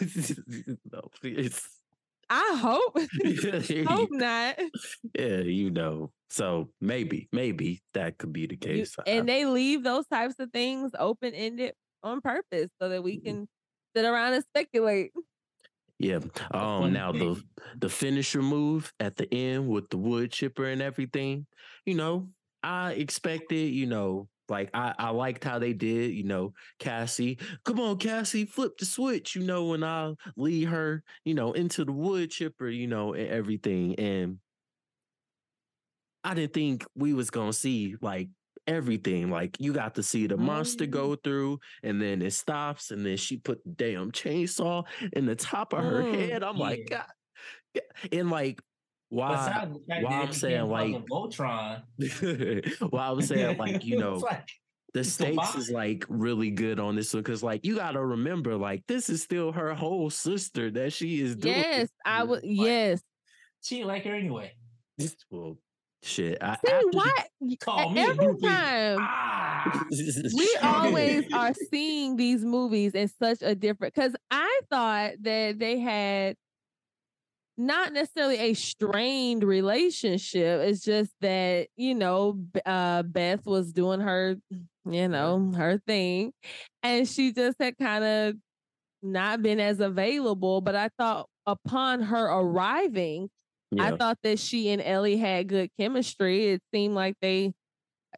[0.92, 1.62] no, it's
[2.30, 2.98] I hope.
[3.22, 4.58] yeah, hope not.
[5.18, 6.10] Yeah, you know.
[6.34, 8.98] So maybe, maybe that could be the case.
[8.98, 13.18] I- and they leave those types of things open ended on purpose so that we
[13.18, 13.24] Mhm.
[13.24, 13.48] can
[13.96, 15.12] sit around and speculate.
[15.98, 16.20] yeah.
[16.50, 16.92] Um.
[16.92, 17.42] Now the
[17.76, 21.46] the finisher move at the end with the wood chipper and everything.
[21.86, 22.30] You know,
[22.62, 23.72] I expected.
[23.72, 26.12] You know, like I I liked how they did.
[26.12, 29.36] You know, Cassie, come on, Cassie, flip the switch.
[29.36, 31.04] You know, and I'll lead her.
[31.24, 32.68] You know, into the wood chipper.
[32.68, 33.94] You know, and everything.
[33.96, 34.40] And
[36.24, 38.30] I didn't think we was gonna see like
[38.66, 39.30] everything.
[39.30, 40.90] Like you got to see the monster Mm.
[40.90, 45.36] go through, and then it stops, and then she put the damn chainsaw in the
[45.36, 46.42] top of her Mm, head.
[46.42, 46.88] I'm like.
[46.90, 47.06] God.
[48.12, 48.60] And like,
[49.08, 49.68] why?
[49.86, 51.82] Why I'm saying, like- Voltron.
[52.90, 54.48] why I'm saying, like, you know, like,
[54.92, 58.56] the stakes is like really good on this one because, like, you got to remember,
[58.56, 61.56] like, this is still her whole sister that she is doing.
[61.56, 62.42] Yes, I would.
[62.44, 63.02] Yes.
[63.60, 64.52] she didn't like her anyway.
[64.96, 65.58] This- well,
[66.04, 66.38] shit.
[66.40, 67.10] I, See after- why?
[67.60, 73.54] Call me a Every time Ah, we always are seeing these movies in such a
[73.54, 73.94] different.
[73.94, 76.36] Because I thought that they had
[77.56, 80.60] not necessarily a strained relationship.
[80.62, 84.36] It's just that, you know, uh, Beth was doing her,
[84.84, 86.32] you know, her thing.
[86.82, 88.34] And she just had kind of
[89.02, 90.60] not been as available.
[90.62, 93.28] But I thought upon her arriving,
[93.78, 93.86] yeah.
[93.86, 96.48] I thought that she and Ellie had good chemistry.
[96.48, 97.52] It seemed like they,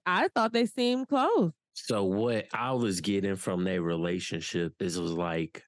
[0.05, 1.53] I thought they seemed close.
[1.75, 5.63] So what I was getting from their relationship is was like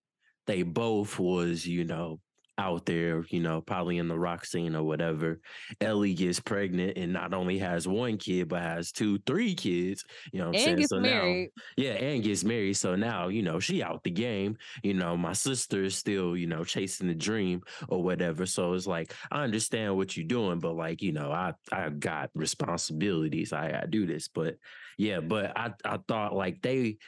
[0.47, 2.21] they both was, you know,
[2.59, 5.41] out there, you know, probably in the rock scene or whatever.
[5.81, 10.05] Ellie gets pregnant and not only has one kid, but has two, three kids.
[10.33, 10.77] You know what I'm and saying?
[10.79, 11.51] Gets so married.
[11.57, 12.75] now, yeah, and gets married.
[12.75, 14.57] So now, you know, she out the game.
[14.83, 18.45] You know, my sister is still, you know, chasing the dream or whatever.
[18.45, 22.31] So it's like, I understand what you're doing, but like, you know, I I got
[22.35, 23.53] responsibilities.
[23.53, 24.29] I, I do this.
[24.29, 24.57] But
[24.99, 26.99] yeah, but I I thought like they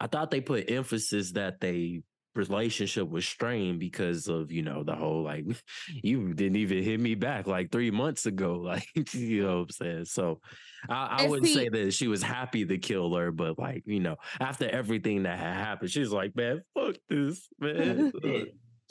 [0.00, 2.02] I thought they put emphasis that they
[2.34, 5.44] relationship was strained because of you know the whole like
[6.02, 9.70] you didn't even hit me back like three months ago like you know what i'm
[9.70, 10.40] saying so
[10.88, 14.00] i, I wouldn't see, say that she was happy to kill her but like you
[14.00, 18.12] know after everything that had happened she's like man fuck this man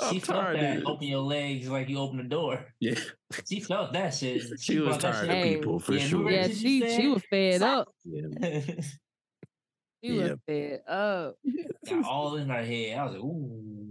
[0.10, 2.66] she felt that open your legs like you open the door.
[2.80, 3.00] Yeah,
[3.48, 4.42] she felt that shit.
[4.42, 6.32] She, she was tired of people for yeah, sure.
[6.32, 7.90] Yeah, she she was fed up.
[8.04, 8.60] Yeah.
[10.04, 11.36] She was fed up.
[11.90, 12.98] Got all in her head.
[12.98, 13.84] I was like, ooh.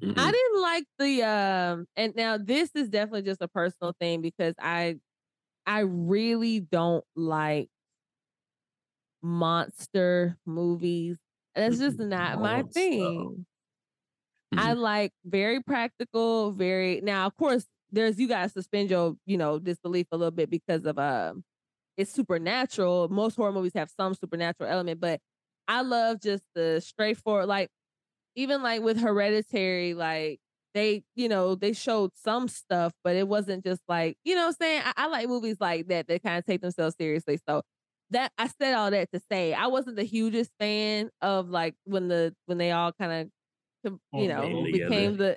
[0.00, 0.18] Mm-hmm.
[0.18, 4.54] I didn't like the um and now this is definitely just a personal thing because
[4.60, 4.96] I
[5.66, 7.68] I really don't like
[9.22, 11.18] monster movies.
[11.56, 13.44] That's just not my thing.
[14.54, 14.58] Mm-hmm.
[14.58, 19.58] I like very practical, very now of course there's you guys suspend your, you know,
[19.58, 21.42] disbelief a little bit because of um
[21.96, 23.08] it's supernatural.
[23.08, 25.20] Most horror movies have some supernatural element, but
[25.68, 27.68] I love just the straightforward, like
[28.34, 30.40] even like with Hereditary, like
[30.74, 34.52] they, you know, they showed some stuff, but it wasn't just like, you know I'm
[34.52, 34.82] saying?
[34.84, 37.38] I, I, like movies like that that kind of take themselves seriously.
[37.48, 37.62] So
[38.10, 42.08] that I said all that to say I wasn't the hugest fan of like when
[42.08, 43.30] the when they all kind
[43.84, 45.36] of you know became the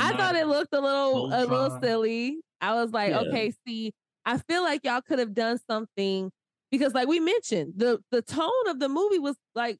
[0.00, 2.40] I thought it looked a little a little silly.
[2.60, 3.20] I was like, yeah.
[3.20, 3.92] okay, see,
[4.24, 6.30] I feel like y'all could have done something
[6.72, 9.78] because like we mentioned the the tone of the movie was like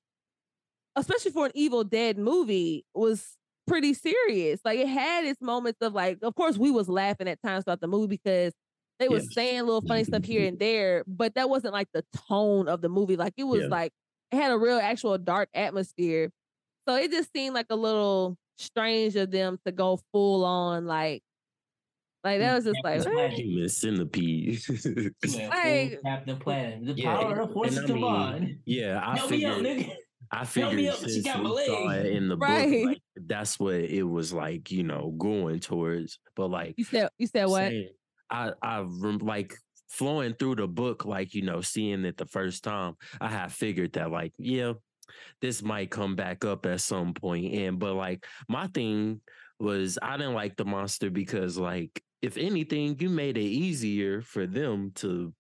[0.95, 3.37] especially for an evil dead movie was
[3.67, 7.41] pretty serious like it had its moments of like of course we was laughing at
[7.43, 8.53] times throughout the movie because
[8.99, 9.35] they was yes.
[9.35, 12.89] saying little funny stuff here and there but that wasn't like the tone of the
[12.89, 13.69] movie like it was yeah.
[13.69, 13.93] like
[14.31, 16.31] it had a real actual dark atmosphere
[16.87, 21.23] so it just seemed like a little strange of them to go full on like
[22.25, 24.61] like that was just like human centipede.
[25.25, 28.59] like, Captain Planet, the yeah, power of forces combined.
[28.65, 29.63] Yeah, I Help figured.
[29.63, 29.95] Me up, nigga.
[30.31, 32.09] I figured up, since she got my legs.
[32.09, 32.71] in the right.
[32.71, 36.21] book, like, that's what it was like, you know, going towards.
[36.37, 37.71] But like you said, you said what?
[37.71, 37.89] Saying,
[38.31, 39.55] I I like
[39.89, 42.95] flowing through the book, like you know, seeing it the first time.
[43.21, 44.75] I have figured that, like, yeah,
[45.41, 47.53] this might come back up at some point.
[47.55, 49.21] And but like my thing
[49.59, 54.47] was, I didn't like the monster because like if anything, you made it easier for
[54.47, 55.35] them to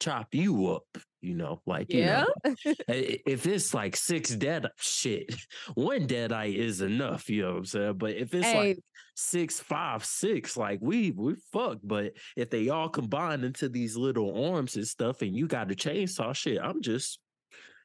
[0.00, 0.86] chop you up.
[1.20, 2.24] You know, like yeah.
[2.44, 5.34] You know, if it's like six dead shit,
[5.74, 7.28] one deadite is enough.
[7.28, 7.98] You know what I'm saying?
[7.98, 8.58] But if it's hey.
[8.58, 8.78] like
[9.14, 11.78] six, five, six, like we we fuck.
[11.82, 15.74] But if they all combine into these little arms and stuff, and you got a
[15.74, 17.20] chainsaw shit, I'm just,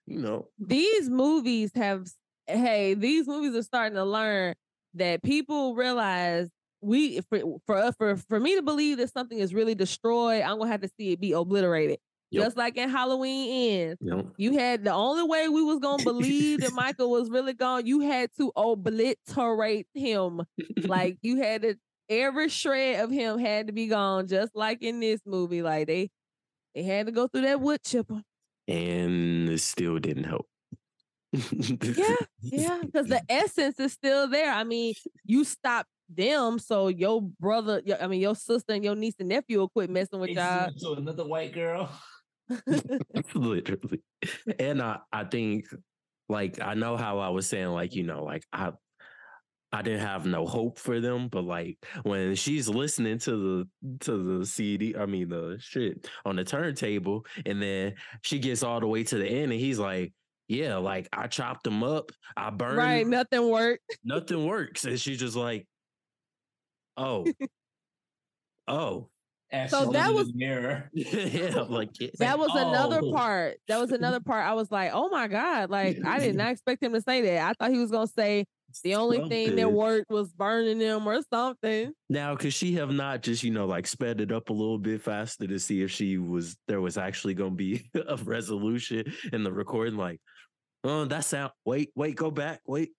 [0.05, 2.07] you know, these movies have.
[2.47, 4.55] Hey, these movies are starting to learn
[4.93, 6.49] that people realize
[6.82, 10.71] we for for for for me to believe that something is really destroyed, I'm gonna
[10.71, 11.99] have to see it be obliterated.
[12.30, 12.43] Yep.
[12.43, 14.25] Just like in Halloween Ends, yep.
[14.36, 17.86] you had the only way we was gonna believe that Michael was really gone.
[17.86, 20.41] You had to obliterate him,
[20.84, 21.75] like you had to
[22.09, 25.61] every shred of him had to be gone, just like in this movie.
[25.61, 26.09] Like they
[26.75, 28.21] they had to go through that wood chipper,
[28.67, 30.47] and it still didn't help.
[31.32, 34.51] yeah, yeah, because the essence is still there.
[34.51, 38.95] I mean, you stop them, so your brother, your, I mean, your sister and your
[38.95, 40.72] niece and nephew will quit messing with y'all.
[40.78, 41.89] So another white girl.
[43.36, 44.01] Literally,
[44.58, 45.66] and I, I think,
[46.30, 48.72] like, I know how I was saying, like, you know, like I,
[49.72, 53.32] I didn't have no hope for them, but like when she's listening to
[53.82, 58.64] the to the CD, I mean the shit on the turntable, and then she gets
[58.64, 60.14] all the way to the end, and he's like,
[60.47, 62.78] yeah, like I chopped them up, I burned.
[62.78, 63.97] Right, nothing worked.
[64.05, 65.68] Nothing works, and she's just like,
[66.97, 67.25] oh,
[68.67, 69.09] oh.
[69.69, 70.89] so that was mirror.
[70.93, 72.69] yeah, like that was oh.
[72.69, 73.57] another part.
[73.67, 74.45] That was another part.
[74.45, 77.49] I was like, oh my god, like I did not expect him to say that.
[77.49, 78.45] I thought he was gonna say,
[78.83, 81.93] The only thing that worked was burning them or something.
[82.09, 85.01] Now, could she have not just, you know, like sped it up a little bit
[85.01, 89.51] faster to see if she was there was actually gonna be a resolution in the
[89.51, 89.97] recording?
[89.97, 90.19] Like,
[90.83, 92.91] oh, that sound wait, wait, go back, wait.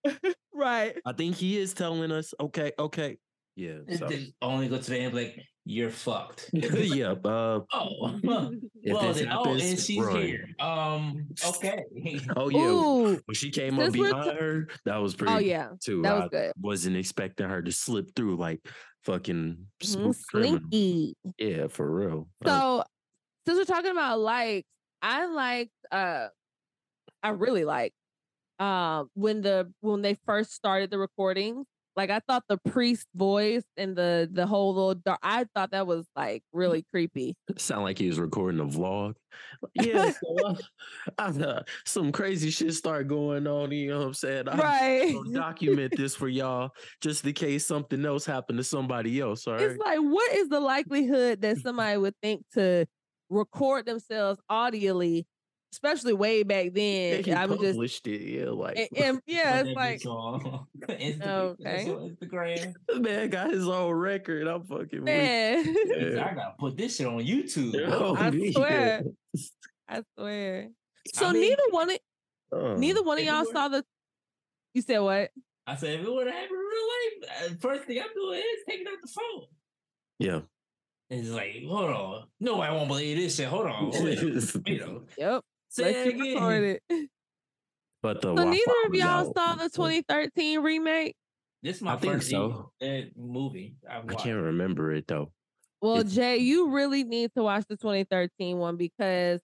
[0.58, 0.96] Right.
[1.06, 3.18] I think he is telling us, okay, okay.
[3.58, 3.80] Yeah.
[3.88, 6.48] It- So they only go to the end like you're fucked.
[6.52, 8.52] yeah, uh Oh, well,
[8.82, 10.22] this then, oh, and she's run.
[10.22, 10.46] here.
[10.60, 11.82] Um, okay.
[12.36, 12.60] Oh yeah.
[12.60, 13.20] Ooh.
[13.24, 15.70] When she came up behind t- her, that was pretty Oh yeah.
[15.82, 16.02] too.
[16.02, 16.52] That was I good.
[16.60, 18.60] wasn't expecting her to slip through like
[19.02, 20.60] fucking smooth criminal.
[20.70, 21.16] Slinky.
[21.36, 22.28] Yeah, for real.
[22.44, 22.84] Uh, So
[23.46, 24.68] since we're talking about likes,
[25.02, 26.28] I like, uh
[27.24, 27.92] I really like
[28.60, 31.64] um when the when they first started the recording.
[31.98, 35.84] Like I thought the priest voice and the the whole little dark I thought that
[35.84, 37.34] was like really creepy.
[37.56, 39.14] sound like he was recording a vlog.
[39.74, 40.54] Yeah, so, uh,
[41.18, 43.72] I, uh, some crazy shit start going on.
[43.72, 44.48] You know what I'm saying?
[44.48, 45.16] I'm right.
[45.32, 46.70] document this for y'all
[47.00, 49.48] just in case something else happened to somebody else.
[49.48, 49.62] All right.
[49.62, 52.86] It's like, what is the likelihood that somebody would think to
[53.28, 55.26] record themselves audially,
[55.72, 56.70] especially way back Yeah,
[57.14, 57.24] then?
[57.24, 58.20] he I would just it.
[58.20, 61.26] Yeah, like and, and yeah, it's like bitch on Insta-
[61.60, 61.90] Okay.
[61.90, 62.74] on Instagram.
[63.02, 64.46] man got his own record.
[64.46, 65.64] I'm fucking man.
[65.86, 66.24] Yeah.
[66.30, 67.74] I gotta put this shit on YouTube.
[67.88, 68.50] Oh, I yeah.
[68.52, 69.02] swear.
[69.88, 70.68] I swear.
[71.14, 71.98] So I mean, neither one of
[72.52, 73.84] Uh, neither one of y'all saw the
[74.74, 75.30] you said what?
[75.66, 78.38] I said, if it would have happened in real life, uh, first thing I'm doing
[78.38, 79.44] is taking out the phone.
[80.18, 80.40] Yeah.
[81.10, 82.24] It's like, hold on.
[82.40, 83.48] No, I won't believe this shit.
[83.48, 83.90] Hold on.
[83.90, 85.42] Wait, you know, Yep.
[85.68, 86.34] Say Let it you again.
[86.34, 87.08] record it.
[88.02, 89.34] but the So Wi-Fi neither of y'all out.
[89.36, 91.14] saw the 2013 remake?
[91.62, 92.70] This is my I first so.
[92.80, 93.02] so.
[93.16, 93.76] movie.
[93.90, 95.32] I've I can't remember it though.
[95.82, 99.40] Well, It's- Jay, you really need to watch the 2013 one because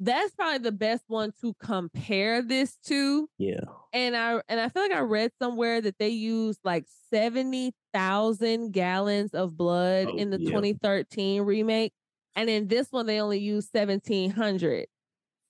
[0.00, 3.28] that's probably the best one to compare this to.
[3.38, 3.60] Yeah.
[3.92, 9.34] And I and I feel like I read somewhere that they used like 70,000 gallons
[9.34, 10.48] of blood Oh, in the yeah.
[10.50, 11.92] 2013 remake.
[12.34, 14.86] And in this one they only used 1700.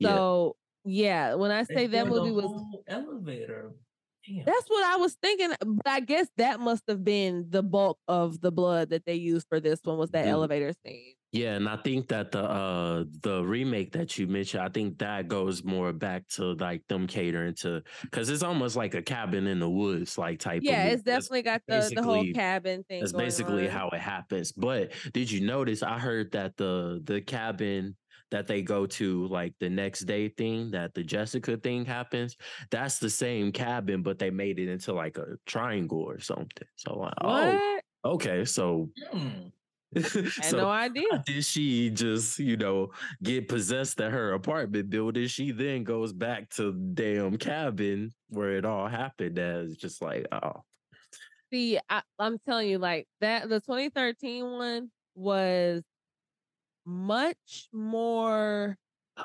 [0.03, 0.15] Yeah.
[0.17, 2.51] So, yeah, when I say that movie was
[2.89, 3.73] elevator.
[4.27, 4.45] Damn.
[4.45, 8.41] That's what I was thinking, but I guess that must have been the bulk of
[8.41, 10.31] the blood that they used for this one was that Mhm.
[10.31, 11.15] elevator scene.
[11.33, 15.27] Yeah, and I think that the uh the remake that you mentioned, I think that
[15.27, 19.59] goes more back to like them catering to because it's almost like a cabin in
[19.59, 20.63] the woods like type.
[20.63, 23.01] Yeah, it's definitely got the, the whole cabin thing.
[23.01, 23.73] That's basically on.
[23.73, 24.53] how it happens.
[24.53, 25.83] But did you notice?
[25.83, 27.97] I heard that the the cabin
[28.33, 32.37] that they go to, like the next day thing, that the Jessica thing happens.
[32.72, 36.68] That's the same cabin, but they made it into like a triangle or something.
[36.76, 37.62] So like, oh,
[38.05, 38.45] okay.
[38.45, 39.49] So, Hmm.
[39.95, 41.26] I had so no idea.
[41.26, 45.26] did she just, you know, get possessed at her apartment building?
[45.28, 49.39] She then goes back to the damn cabin where it all happened.
[49.39, 50.64] As just like, oh,
[51.53, 55.83] See, I, I'm telling you, like that, the 2013 one was
[56.85, 58.76] much more.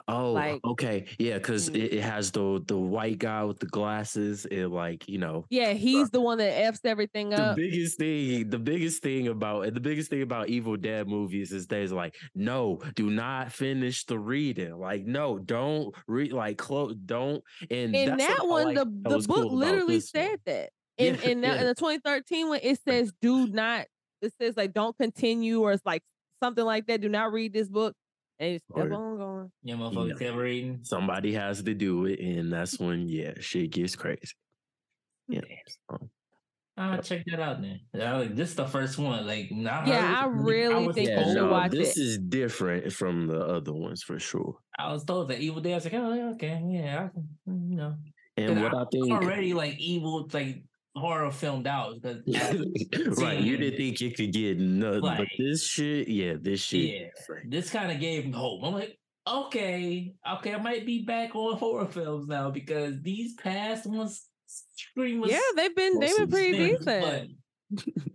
[0.10, 1.76] oh, Like- okay, yeah, because Mm.
[1.78, 4.46] it, it has the the white guy with the glasses.
[4.46, 7.56] It like, you know, Yeah, he's the one that f's everything up.
[7.56, 11.54] the biggest thing, the biggest thing about and the biggest thing about Evil Dead movies
[11.54, 14.78] is there's like, no, do not finish the reading.
[14.78, 17.42] Like, no, don't read like close, don't.
[17.72, 20.72] And In that one, like the the book cool literally said that.
[20.98, 21.62] In Yeah, in, that, yeah.
[21.62, 23.88] in the 2013 one, it says do not.
[24.22, 26.04] It says like don't continue or it's like
[26.42, 27.02] something like that.
[27.02, 27.96] Do not read this book.
[28.40, 29.52] And it's kept Or- on going.
[29.64, 30.28] Yeah, motherfuckers Yeah.
[30.28, 30.80] kept reading.
[30.84, 34.20] Somebody has to do it, and that's when yeah, shit gets crazy.
[35.28, 35.42] Yeah.
[35.42, 35.58] Damn.
[36.00, 36.10] so-
[36.78, 37.80] ah, I'll check that out then.
[37.96, 39.26] Yeah, like, this is the first one.
[39.26, 42.02] Like, now Yeah, I really was think you Yeah, should told- no, watch this it.
[42.02, 44.60] is different from the other ones for sure.
[44.78, 45.72] I was told that Evil Dead.
[45.72, 47.96] I was like, oh, yeah, okay, yeah, I can, you know.
[48.38, 50.62] And And what I I'm think, already like evil, like
[50.98, 52.24] horror filmed out because
[53.22, 53.40] right?
[53.40, 57.12] You didn't think it could get nothing, but this shit, yeah, this shit.
[57.30, 57.36] Yeah.
[57.48, 58.62] this kind of gave me hope.
[58.64, 63.86] I'm like, okay, okay, I might be back on horror films now because these past
[63.86, 66.86] ones, Scream was Yeah, they've been they've been pretty decent.
[66.86, 67.28] but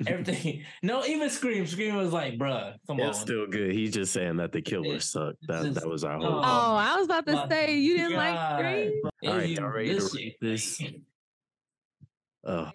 [0.07, 0.65] everything.
[0.83, 1.67] No, even Scream.
[1.67, 3.11] Scream was like, bruh, come on.
[3.11, 3.73] It's still good.
[3.73, 5.47] He's just saying that the killer It- sucked.
[5.47, 6.39] That just- that was our oh, whole.
[6.39, 9.03] Oh, I was about to My say you didn't like Scream.
[9.03, 9.31] bro.
[9.31, 10.81] All right, You- y'all ready to this rate shit, this?
[10.81, 11.01] like,
[12.45, 12.71] Uh,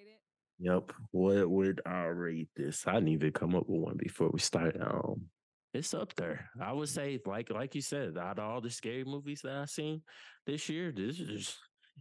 [0.59, 0.91] yep.
[1.11, 2.87] What would I rate this?
[2.87, 4.81] I didn't even come up with one before we started.
[4.81, 5.27] Um,
[5.73, 6.49] it's up there.
[6.61, 9.69] I would say, like like you said, out of all the scary movies that I've
[9.69, 10.01] seen
[10.45, 11.55] this year, this is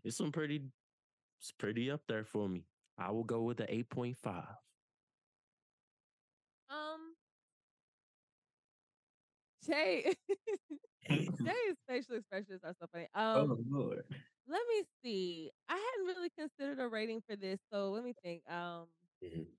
[0.04, 0.62] it's some pretty,
[1.40, 2.64] it's pretty up there for me.
[2.98, 4.44] I will go with the eight point five.
[6.68, 7.14] Um,
[9.64, 10.12] Jay,
[11.08, 13.06] Jay's facial expressions are so funny.
[13.14, 14.02] Um, Oh Lord.
[14.46, 15.52] Let me see.
[15.68, 18.48] I hadn't really considered a rating for this, so let me think.
[18.50, 18.90] Um,
[19.22, 19.56] Mhm.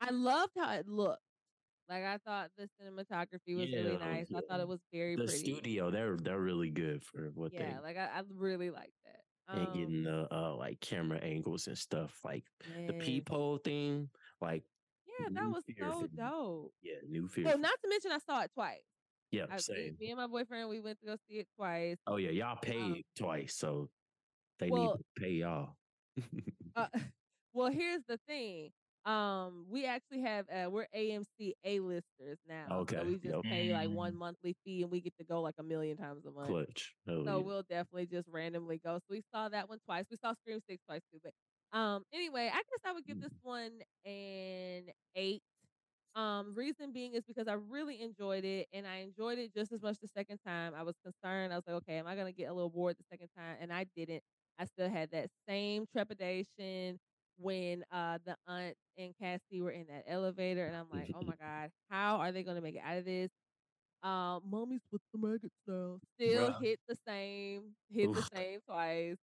[0.00, 1.22] I loved how it looked.
[1.88, 4.28] Like I thought the cinematography was really Yeah, nice.
[4.34, 5.38] I thought it was very The pretty.
[5.38, 8.94] studio, they're they're really good for what Yeah, they Yeah, like I, I really like
[9.04, 9.24] that.
[9.52, 12.20] and Um, getting the uh like camera angles and stuff.
[12.24, 12.44] Like
[12.86, 12.94] the yes.
[12.94, 14.64] peephole thing, like
[15.06, 16.74] Yeah, that was so dope.
[16.82, 17.54] yeah, new fear.
[17.54, 18.84] Well, not to mention I saw it twice.
[19.32, 19.96] Yeah, I, same.
[19.98, 21.96] me and my boyfriend, we went to go see it twice.
[22.06, 23.88] Oh yeah, y'all paid twice, so
[24.60, 25.70] they well- need to pay y'all.
[26.76, 26.86] Uh,
[27.54, 28.70] well, here's the thing.
[29.04, 32.66] Um, we actually have uh, we're AMC A listers now.
[32.70, 33.42] Okay, So we just yep.
[33.42, 34.18] pay like one Mm.
[34.18, 36.46] monthly fee and we get to go like a million times a month.
[36.46, 36.94] Clutch.
[37.08, 37.44] Hell So yeah.
[37.44, 38.98] we'll definitely just randomly go.
[38.98, 40.04] So we saw that one twice.
[40.08, 41.18] We saw Scream Six twice too.
[41.24, 41.32] But
[41.76, 43.72] um, anyway, I guess I would give this one
[44.04, 44.84] an
[45.16, 45.42] eight.
[46.14, 49.82] Um, reason being is because I really enjoyed it, and I enjoyed it just as
[49.82, 50.74] much the second time.
[50.74, 51.52] I was concerned.
[51.52, 53.56] I was like, okay, am I gonna get a little bored the second time?
[53.60, 54.22] And I didn't.
[54.58, 56.98] I still had that same trepidation
[57.38, 61.34] when uh the aunt and Cassie were in that elevator, and I'm like, oh my
[61.40, 63.30] god, how are they gonna make it out of this?
[64.02, 65.98] Um, mommy's with the maggots now.
[66.16, 69.16] Still hit the same, hit the same twice.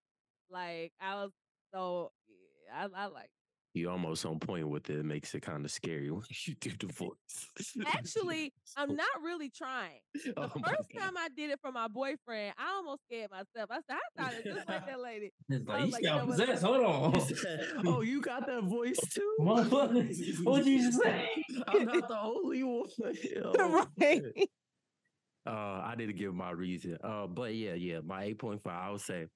[0.49, 1.31] Like I was
[1.73, 2.11] so
[2.73, 3.29] I, I like.
[3.75, 4.97] You almost on point with it.
[4.97, 7.75] It makes it kind of scary when you do the voice.
[7.87, 9.99] Actually, I'm not really trying.
[10.25, 11.01] The Oh first God.
[11.01, 13.69] time I did it for my boyfriend, I almost scared myself.
[13.69, 15.31] I said, I thought it just like that lady.
[15.49, 16.63] It's like you like, you know possessed.
[16.63, 17.21] Hold on.
[17.87, 19.35] Oh, you got that voice too?
[19.37, 21.29] What- what'd you say?
[21.67, 22.89] I'm not the only one.
[23.43, 23.87] Oh, right.
[24.35, 24.49] shit.
[25.45, 25.51] Uh,
[25.85, 26.97] I didn't give my reason.
[27.03, 28.81] Uh, but yeah, yeah, my eight point five.
[28.87, 29.27] I would say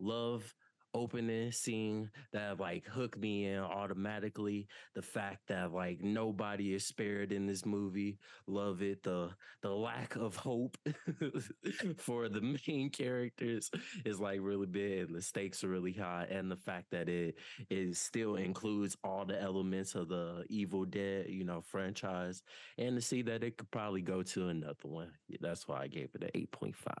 [0.00, 0.52] love
[0.94, 4.68] opening scene that like hooked me in automatically.
[4.94, 8.18] The fact that like nobody is spared in this movie.
[8.46, 9.02] Love it.
[9.02, 9.30] The
[9.62, 10.76] the lack of hope
[11.98, 13.70] for the main characters
[14.04, 15.12] is like really big.
[15.12, 17.38] The stakes are really high, and the fact that it
[17.70, 22.42] it still includes all the elements of the Evil Dead, you know, franchise,
[22.78, 25.12] and to see that it could probably go to another one.
[25.40, 26.98] That's why I gave it an eight point five.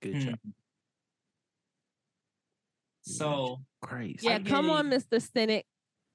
[0.00, 0.28] Good Hmm.
[0.30, 0.38] job.
[3.02, 4.18] So Crazy.
[4.22, 5.20] Yeah, come on, Mr.
[5.20, 5.66] Cynic.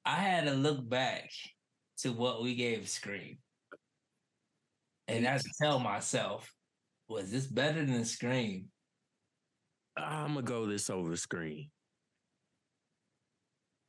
[0.05, 1.29] I had to look back
[1.99, 3.37] to what we gave Scream.
[5.09, 6.51] And I had to tell myself,
[7.09, 8.65] was this better than Scream?
[9.97, 11.69] I'm gonna go this over Scream.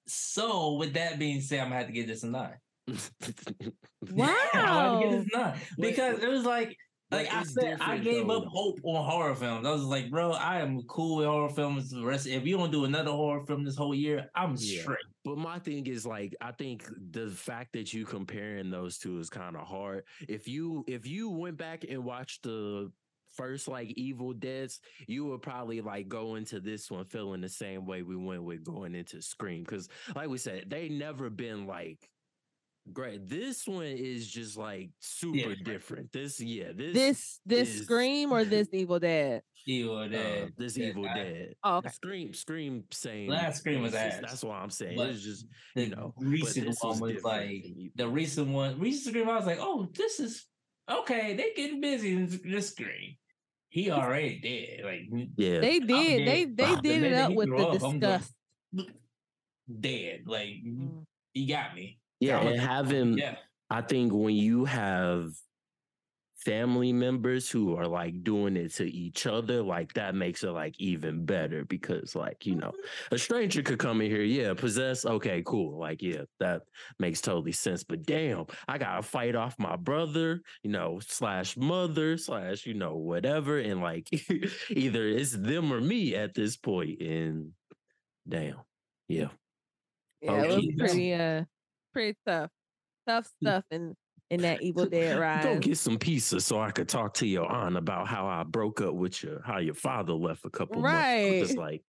[0.07, 2.57] So with that being said, I'm gonna have to give this a nine.
[2.88, 2.96] I'm
[4.16, 5.01] gonna have to Wow.
[5.03, 5.59] give this a nine.
[5.76, 6.76] But- Because it was like
[7.11, 8.38] but like I said, I gave though.
[8.38, 9.66] up hope on horror films.
[9.66, 11.90] I was like, bro, I am cool with horror films.
[11.90, 14.82] The rest, if you don't do another horror film this whole year, I'm Yeah.
[14.82, 14.98] straight.
[15.24, 19.30] But my thing is like I think the fact that you comparing those two is
[19.30, 20.04] kind of hard.
[20.28, 22.92] If you if you went back and watched the
[23.30, 27.86] first like Evil Deads, you would probably like go into this one feeling the same
[27.86, 32.09] way we went with going into Scream because like we said, they never been like
[32.93, 33.28] great.
[33.28, 35.64] This one is just like super Different.
[35.64, 36.12] different.
[36.12, 39.43] This yeah, this This this is- Scream or this Evil Dead?
[39.66, 40.53] Evil uh, Dead.
[40.57, 41.55] this Yeah, Evil I- Dead.
[41.64, 41.89] Oh, okay.
[41.91, 43.28] Scream, Scream, same.
[43.30, 44.97] Last Scream was ass, That's what I'm saying.
[44.97, 47.64] but It's just The you know, recent this one was different like
[47.97, 48.78] the recent one.
[48.80, 50.47] Recent Scream, I was like, oh, this is
[50.91, 51.34] okay.
[51.34, 53.16] They getting busy in this Scream.
[53.70, 54.84] He already did.
[54.84, 55.01] Like
[55.36, 55.61] Yeah.
[55.61, 56.26] They did.
[56.26, 58.32] They they The did it up with the up, I'm disgust.
[59.80, 60.22] dead.
[60.26, 61.05] Like Mm.
[61.34, 61.99] he got me.
[62.21, 63.37] Yeah, and like, having yeah.
[63.71, 65.33] I think when you have
[66.45, 70.75] family members who are like doing it to each other, like that makes it like
[70.79, 72.73] even better because like, you know,
[73.11, 75.79] a stranger could come in here, yeah, possess, okay, cool.
[75.79, 76.62] Like, yeah, that
[76.99, 77.83] makes totally sense.
[77.83, 82.97] But damn, I gotta fight off my brother, you know, slash mother, slash, you know,
[82.97, 83.59] whatever.
[83.59, 84.09] And like
[84.71, 87.03] either it's them or me at this point.
[87.03, 87.53] And
[88.27, 88.61] damn.
[89.09, 89.29] Yeah.
[90.23, 91.45] Yeah, it was pretty uh
[91.99, 92.51] pretty tough.
[93.09, 93.94] Tough stuff and
[94.30, 95.42] in that Evil Dead Rise.
[95.42, 95.62] Go ride.
[95.62, 98.94] get some pizza so I could talk to your aunt about how I broke up
[98.94, 100.96] with you, how your father left a couple months.
[100.96, 101.40] ago.
[101.40, 101.72] Just Right.
[101.72, 101.82] like,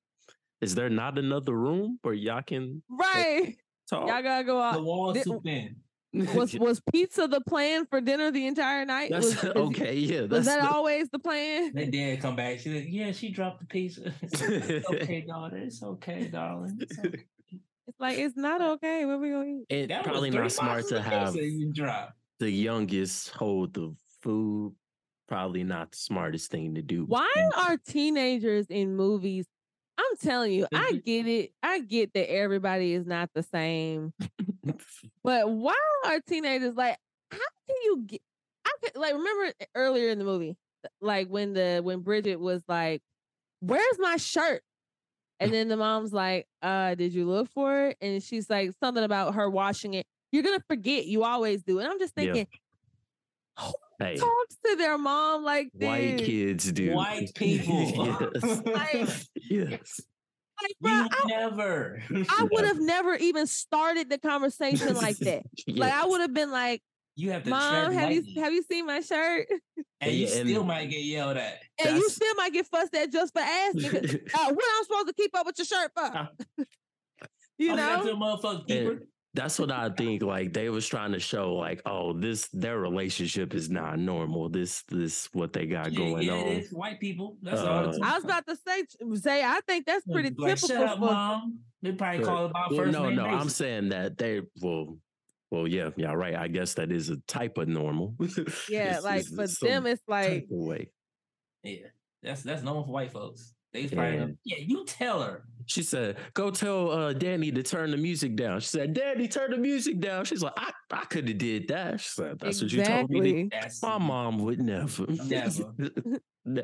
[0.61, 3.55] is there not another room where y'all can Right.
[3.89, 4.07] talk?
[4.07, 4.73] Y'all gotta go out.
[4.73, 4.85] The out.
[4.85, 5.75] wall Did- too thin.
[6.35, 9.11] Was was pizza the plan for dinner the entire night?
[9.11, 9.95] that's Was, okay.
[9.95, 11.71] Yeah, Was that the- always the plan?
[11.75, 12.59] They did come back.
[12.59, 14.11] She like, yeah, she dropped the pizza.
[14.91, 15.57] okay, daughter.
[15.57, 16.79] It's okay, darling.
[16.81, 17.25] It's okay.
[17.89, 19.03] It's like it's not okay.
[19.05, 19.65] What we gonna eat?
[19.67, 22.13] It's probably not smart to have pizza you dropped.
[22.39, 24.75] the youngest hold the food.
[25.27, 27.05] Probably not the smartest thing to do.
[27.05, 29.47] Why are teenagers in movies?
[29.97, 31.51] I'm telling you, I get it.
[31.63, 34.13] I get that everybody is not the same.
[35.23, 35.75] But why
[36.05, 36.97] are teenagers like?
[37.31, 38.21] How can you get?
[38.65, 40.57] I could like remember earlier in the movie,
[41.01, 43.01] like when the when Bridget was like,
[43.61, 44.61] where's my shirt?
[45.39, 47.97] And then the mom's like, uh, did you look for it?
[48.01, 50.05] And she's like, something about her washing it.
[50.31, 51.05] You're gonna forget.
[51.05, 51.79] You always do.
[51.79, 52.33] And I'm just Yeah.
[52.33, 52.47] thinking,
[53.99, 55.87] Hey, talks to their mom like this.
[55.87, 56.93] white kids do.
[56.93, 57.91] White people.
[58.33, 58.61] yes.
[58.65, 60.01] Like, yes.
[60.61, 62.01] like, bro, you I, never.
[62.29, 65.43] I would have never even started the conversation like that.
[65.67, 66.81] Like I would have been like,
[67.19, 69.47] You have to Mom, tread have you have you seen my shirt?
[70.01, 71.59] and you and- still might get yelled at.
[71.85, 74.21] And you still might get fussed at just for asking.
[74.33, 76.29] Uh, what I'm supposed to keep up with your shirt for?
[77.57, 78.03] you know?
[78.05, 78.99] your motherfucking keeper.
[79.33, 80.23] That's what I think.
[80.23, 84.47] Like they was trying to show, like, oh, this their relationship is not normal.
[84.47, 86.47] This this what they got Yeah, going yeah, on.
[86.47, 86.71] it is.
[86.71, 87.37] White people.
[87.41, 87.85] That's all.
[87.85, 88.83] Uh, it's I was about to say,
[89.15, 91.59] say, I think that's pretty like, typical Shut up, mom.
[91.81, 94.97] They probably call it by Well, first no, name no, I'm saying that they well,
[95.51, 96.35] well, yeah, yeah, right.
[96.35, 98.15] I guess that is a type of normal.
[98.69, 100.91] yeah, It's- like it's for some them, it's like type of way.
[101.63, 101.87] Yeah,
[102.23, 103.53] that's that's normal for white folks.
[103.71, 104.27] They was probably Yeah.
[104.45, 104.57] yeah.
[104.65, 105.43] You tell her.
[105.67, 109.51] She said, "Go tell uh, Danny to turn the music down." She said, "Danny, turn
[109.51, 112.71] the music down." She's like, "I, I could have did that." She said, "That's what
[112.71, 113.49] you told me." to.
[113.51, 115.05] That's My mom would never.
[115.25, 115.73] Never.
[116.45, 116.63] Ne-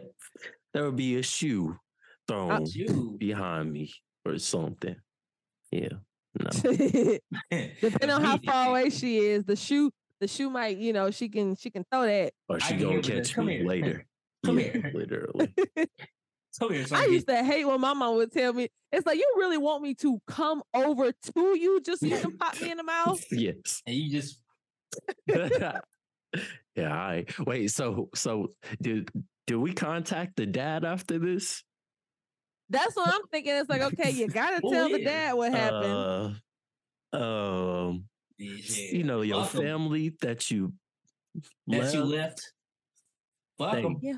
[0.73, 1.77] there would be a shoe
[2.27, 3.15] thrown you.
[3.19, 3.93] behind me
[4.25, 4.95] or something.
[5.71, 5.89] Yeah.
[6.39, 6.49] No.
[7.81, 11.29] Depending on how far away she is, the shoe, the shoe might, you know, she
[11.29, 12.33] can she can throw that.
[12.49, 13.43] Or she can gonna catch it.
[13.43, 13.65] Me here.
[13.65, 14.05] later.
[14.45, 14.91] Come Yeah, here.
[14.93, 15.53] Literally.
[16.59, 19.33] Come here, I used to hate when my mom would tell me, "It's like you
[19.37, 22.77] really want me to come over to you just so you can pop me in
[22.77, 23.81] the mouth." yes.
[23.85, 24.39] and you just
[25.27, 25.79] yeah.
[26.77, 27.39] All right.
[27.39, 27.71] Wait.
[27.71, 29.09] So so did
[29.47, 31.61] did we contact the dad after this?
[32.69, 33.53] That's what I'm thinking.
[33.55, 36.39] It's like, okay, you gotta Who tell the dad what happened.
[37.13, 38.05] Uh, um,
[38.37, 39.61] you know your Fuck 'em.
[39.61, 40.73] family that you
[41.67, 42.53] that you left, left.
[43.57, 43.97] Fuck They- 'em.
[44.01, 44.17] Yeah.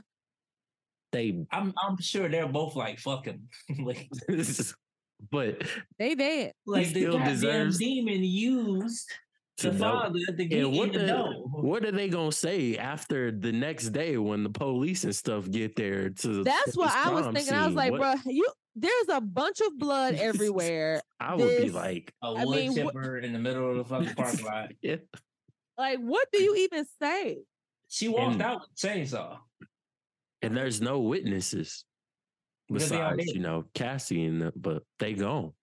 [1.12, 3.48] they I'm I'm sure they're both like fucking,
[3.80, 4.10] like
[5.32, 5.62] but
[6.00, 6.54] they dead.
[6.66, 9.16] like the still goddamn deserves demon used to
[9.58, 9.78] the know.
[9.80, 11.48] father to get And what the the, know.
[11.52, 15.76] what are they gonna say after the next day when the police and stuff get
[15.76, 17.54] there to That's what I was crime thinking.
[17.54, 21.02] I was like, What- bro, you there's a bunch of blood everywhere.
[21.20, 23.86] I would be like, A I wood mean, wh- chipper in the middle of the
[23.86, 24.72] fucking parking lot.
[24.82, 24.98] yeah.
[25.78, 27.40] Like, what do you even say?
[27.88, 29.38] She walked And- out with chainsaw.
[30.44, 31.84] and there's no witnesses
[32.68, 35.54] Because they all besides you know Kassie and the, but they gone.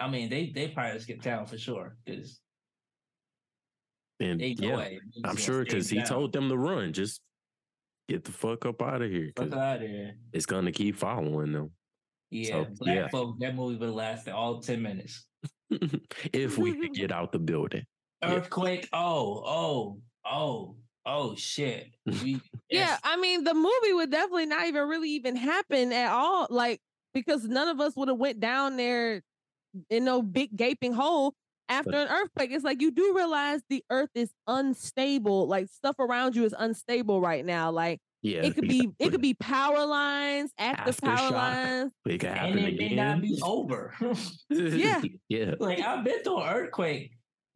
[0.00, 2.40] I mean, they they probably just get down for sure because
[4.18, 5.00] And they know yeah, it.
[5.24, 6.06] I'm sure because he down.
[6.06, 6.92] told them to run.
[6.92, 7.20] Just
[8.08, 9.30] get the fuck up out of here.
[9.34, 10.16] 'cause Fuck out of here.
[10.32, 11.70] it's gonna keep following them.
[12.30, 13.08] Yeah, So, black yeah.
[13.08, 13.38] folks.
[13.40, 15.26] That movie would last all ten minutes.
[16.32, 17.84] if we could get out the building.
[18.22, 18.34] Yeah.
[18.36, 18.88] Earthquake.
[18.92, 20.76] Oh, oh, oh,
[21.06, 21.94] oh, shit.
[22.06, 22.40] We,
[22.70, 26.46] Yeah, I mean, the movie would definitely not even really even happen at all.
[26.50, 26.80] Like,
[27.14, 29.22] because none of us would have went down there
[29.88, 31.34] in no big gaping hole
[31.70, 32.50] after an earthquake.
[32.52, 35.46] It's like you do realize the earth is unstable.
[35.46, 37.70] Like stuff around you is unstable right now.
[37.70, 41.32] Like Yeah, it could be it could be power lines, active power Aftershock.
[41.32, 41.92] lines.
[42.06, 43.94] It could and happen it may not be over.
[44.50, 45.00] Yeah.
[45.28, 45.54] yeah.
[45.58, 47.12] like I've been through an earthquake.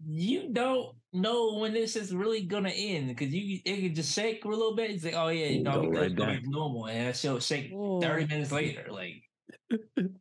[0.06, 4.42] You don't know when this is really gonna end because you it could just shake
[4.42, 4.90] for a little bit.
[4.90, 6.42] It's like, oh yeah, you know, go it's right gonna back.
[6.42, 8.00] be normal, and that shit shake Whoa.
[8.00, 8.86] thirty minutes later.
[8.90, 9.22] Like,
[9.96, 10.12] and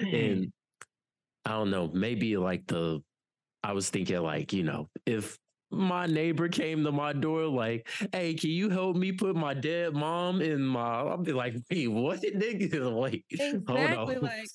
[0.00, 0.50] mm.
[1.48, 3.02] I don't know, maybe like the
[3.62, 5.38] I was thinking like, you know, if
[5.70, 9.92] my neighbor came to my door like, hey, can you help me put my dead
[9.94, 12.68] mom in my I'll be like, wait, what nigga?
[12.98, 13.76] Like Exactly.
[13.76, 14.22] hold on.
[14.22, 14.48] Like,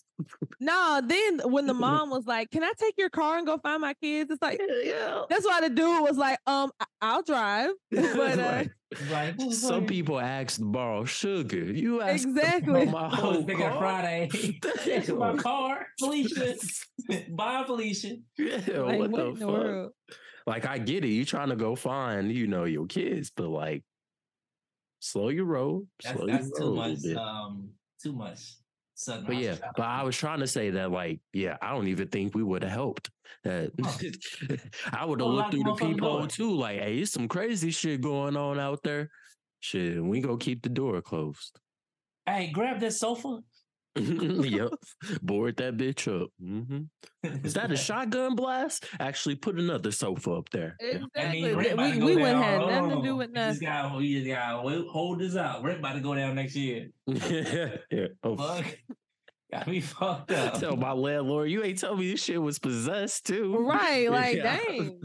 [0.59, 3.82] no, then when the mom was like, Can I take your car and go find
[3.82, 4.32] my kids?
[4.32, 5.24] It's like, yeah.
[5.30, 7.72] that's why the dude was like, um, I- I'll drive.
[7.91, 8.64] but uh,
[9.11, 11.57] Like, like some people ask to borrow sugar.
[11.64, 12.86] You ask Exactly.
[12.86, 13.78] borrow my I was whole thinking car?
[13.80, 14.30] Friday.
[14.61, 16.55] That's my car, Felicia.
[17.30, 18.16] Bye, Felicia.
[18.38, 19.47] Yeah, like, what, what the the fuck?
[19.49, 19.91] world?
[20.45, 21.09] Like I get it.
[21.09, 23.83] You trying to go find, you know, your kids, but like
[24.99, 25.87] slow your roll.
[26.03, 26.97] That's, slow that's your too roll a much.
[26.99, 27.17] little bit.
[27.17, 27.69] Um,
[28.01, 28.39] too much.
[28.95, 32.09] Sudden but yeah, but I was trying to say that, like, yeah, I don't even
[32.09, 33.09] think we would have helped.
[33.43, 33.71] That
[34.93, 36.55] I would have Well, looked through the peephole too.
[36.55, 39.09] Like, hey, it's some crazy shit going on out there.
[39.61, 41.59] Shit, we go keep the door closed.
[42.25, 43.39] Hey, grab that sofa.
[44.43, 44.71] yep,
[45.21, 46.29] board that bitch up.
[46.39, 46.83] hmm
[47.43, 48.85] Is that a shotgun blast?
[48.99, 50.75] Actually, put another sofa up there.
[50.81, 50.99] Yeah.
[51.15, 53.67] I mean, Rent we we wouldn't have nothing to do with We just nothing.
[53.67, 55.63] gotta, we just gotta hold this out.
[55.63, 56.89] Rent about to go down next year.
[57.07, 58.07] yeah.
[58.23, 58.65] Oh, Fuck.
[59.51, 60.59] Got me fucked up.
[60.59, 63.55] Tell my landlord, you ain't tell me this shit was possessed too.
[63.55, 64.57] Right, like Yeah.
[64.57, 65.01] dang.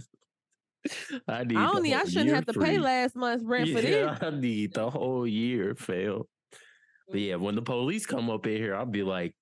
[1.26, 1.57] I need.
[1.59, 1.95] I the.
[1.95, 4.18] I shouldn't have to pay last month's rent for this.
[4.22, 6.26] I need the whole year, fail.
[7.11, 9.35] But yeah, when the police come up in here, I'll be like,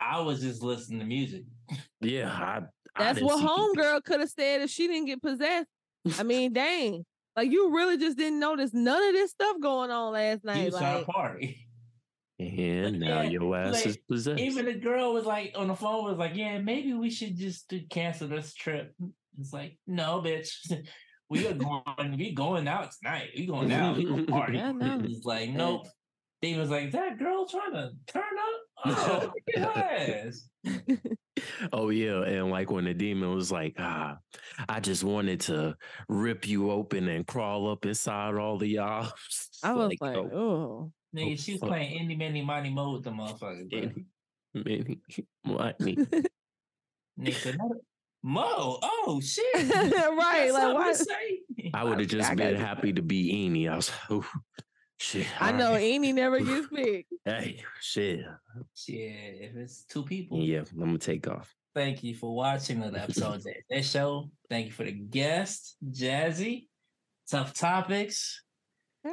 [0.00, 1.44] I was just listening to music.
[2.00, 2.60] yeah, I.
[2.94, 3.46] I That's didn't what see-
[3.80, 5.66] homegirl could have said if she didn't get possessed.
[6.18, 7.04] I mean, dang.
[7.34, 10.72] Like you really just didn't notice none of this stuff going on last You night.
[10.72, 11.66] saw a Like, party.
[12.38, 14.40] And now Yeah, your ass like, is possessed.
[14.40, 17.68] Even the girl was like on the phone was like, "Yeah, maybe we should just
[17.68, 18.94] do- cancel this trip."
[19.40, 20.50] It's like, no, bitch.
[21.32, 22.18] We are going.
[22.18, 23.30] We going out tonight.
[23.34, 23.96] We going out.
[23.96, 24.58] We going party.
[24.58, 25.00] Yeah, no.
[25.02, 25.86] It's like, nope.
[26.42, 28.60] They was like, that girl trying to turn up.
[28.84, 30.48] Oh, look at her ass.
[31.72, 34.18] Oh yeah, and like when the demon was like, "Ah,
[34.68, 35.76] I just wanted to
[36.08, 39.10] rip you open and crawl up inside all the y'all."
[39.62, 40.92] I was like, oh, oh.
[41.16, 41.70] Nigga, she was fuck.
[41.70, 43.70] playing any many money mode with the motherfucker.
[43.70, 43.78] Bro.
[43.78, 44.06] Any-
[44.54, 45.00] many,
[45.44, 45.96] money.
[47.18, 47.58] Nigga, said,
[48.22, 49.44] Mo, oh shit.
[49.54, 49.90] right.
[49.90, 50.92] Got Like something why?
[50.92, 51.40] say?
[51.74, 53.68] I would have just I been got- happy to be Eenie.
[53.68, 54.26] I was like, "Oh,
[54.98, 55.82] shit." I all know right.
[55.82, 57.12] Amy never gets picked.
[57.24, 58.24] Hey, shit.
[58.76, 58.96] Shit,
[59.40, 60.38] if it's two people.
[60.38, 61.52] Yeah, I'm gonna take off.
[61.74, 64.30] Thank you for watching another episode of that show.
[64.50, 66.68] Thank you for the guest, Jazzy.
[67.30, 68.42] Tough topics.
[69.06, 69.12] Mm.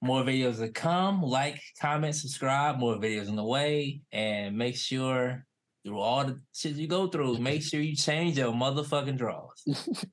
[0.00, 1.20] More videos to come.
[1.22, 2.78] Like, comment, subscribe.
[2.78, 4.02] More videos on the way.
[4.12, 5.44] And make sure
[5.84, 9.64] through all the shit you go through, make sure you change your motherfucking drawers.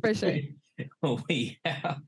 [0.00, 0.38] For sure.
[1.28, 1.98] we out.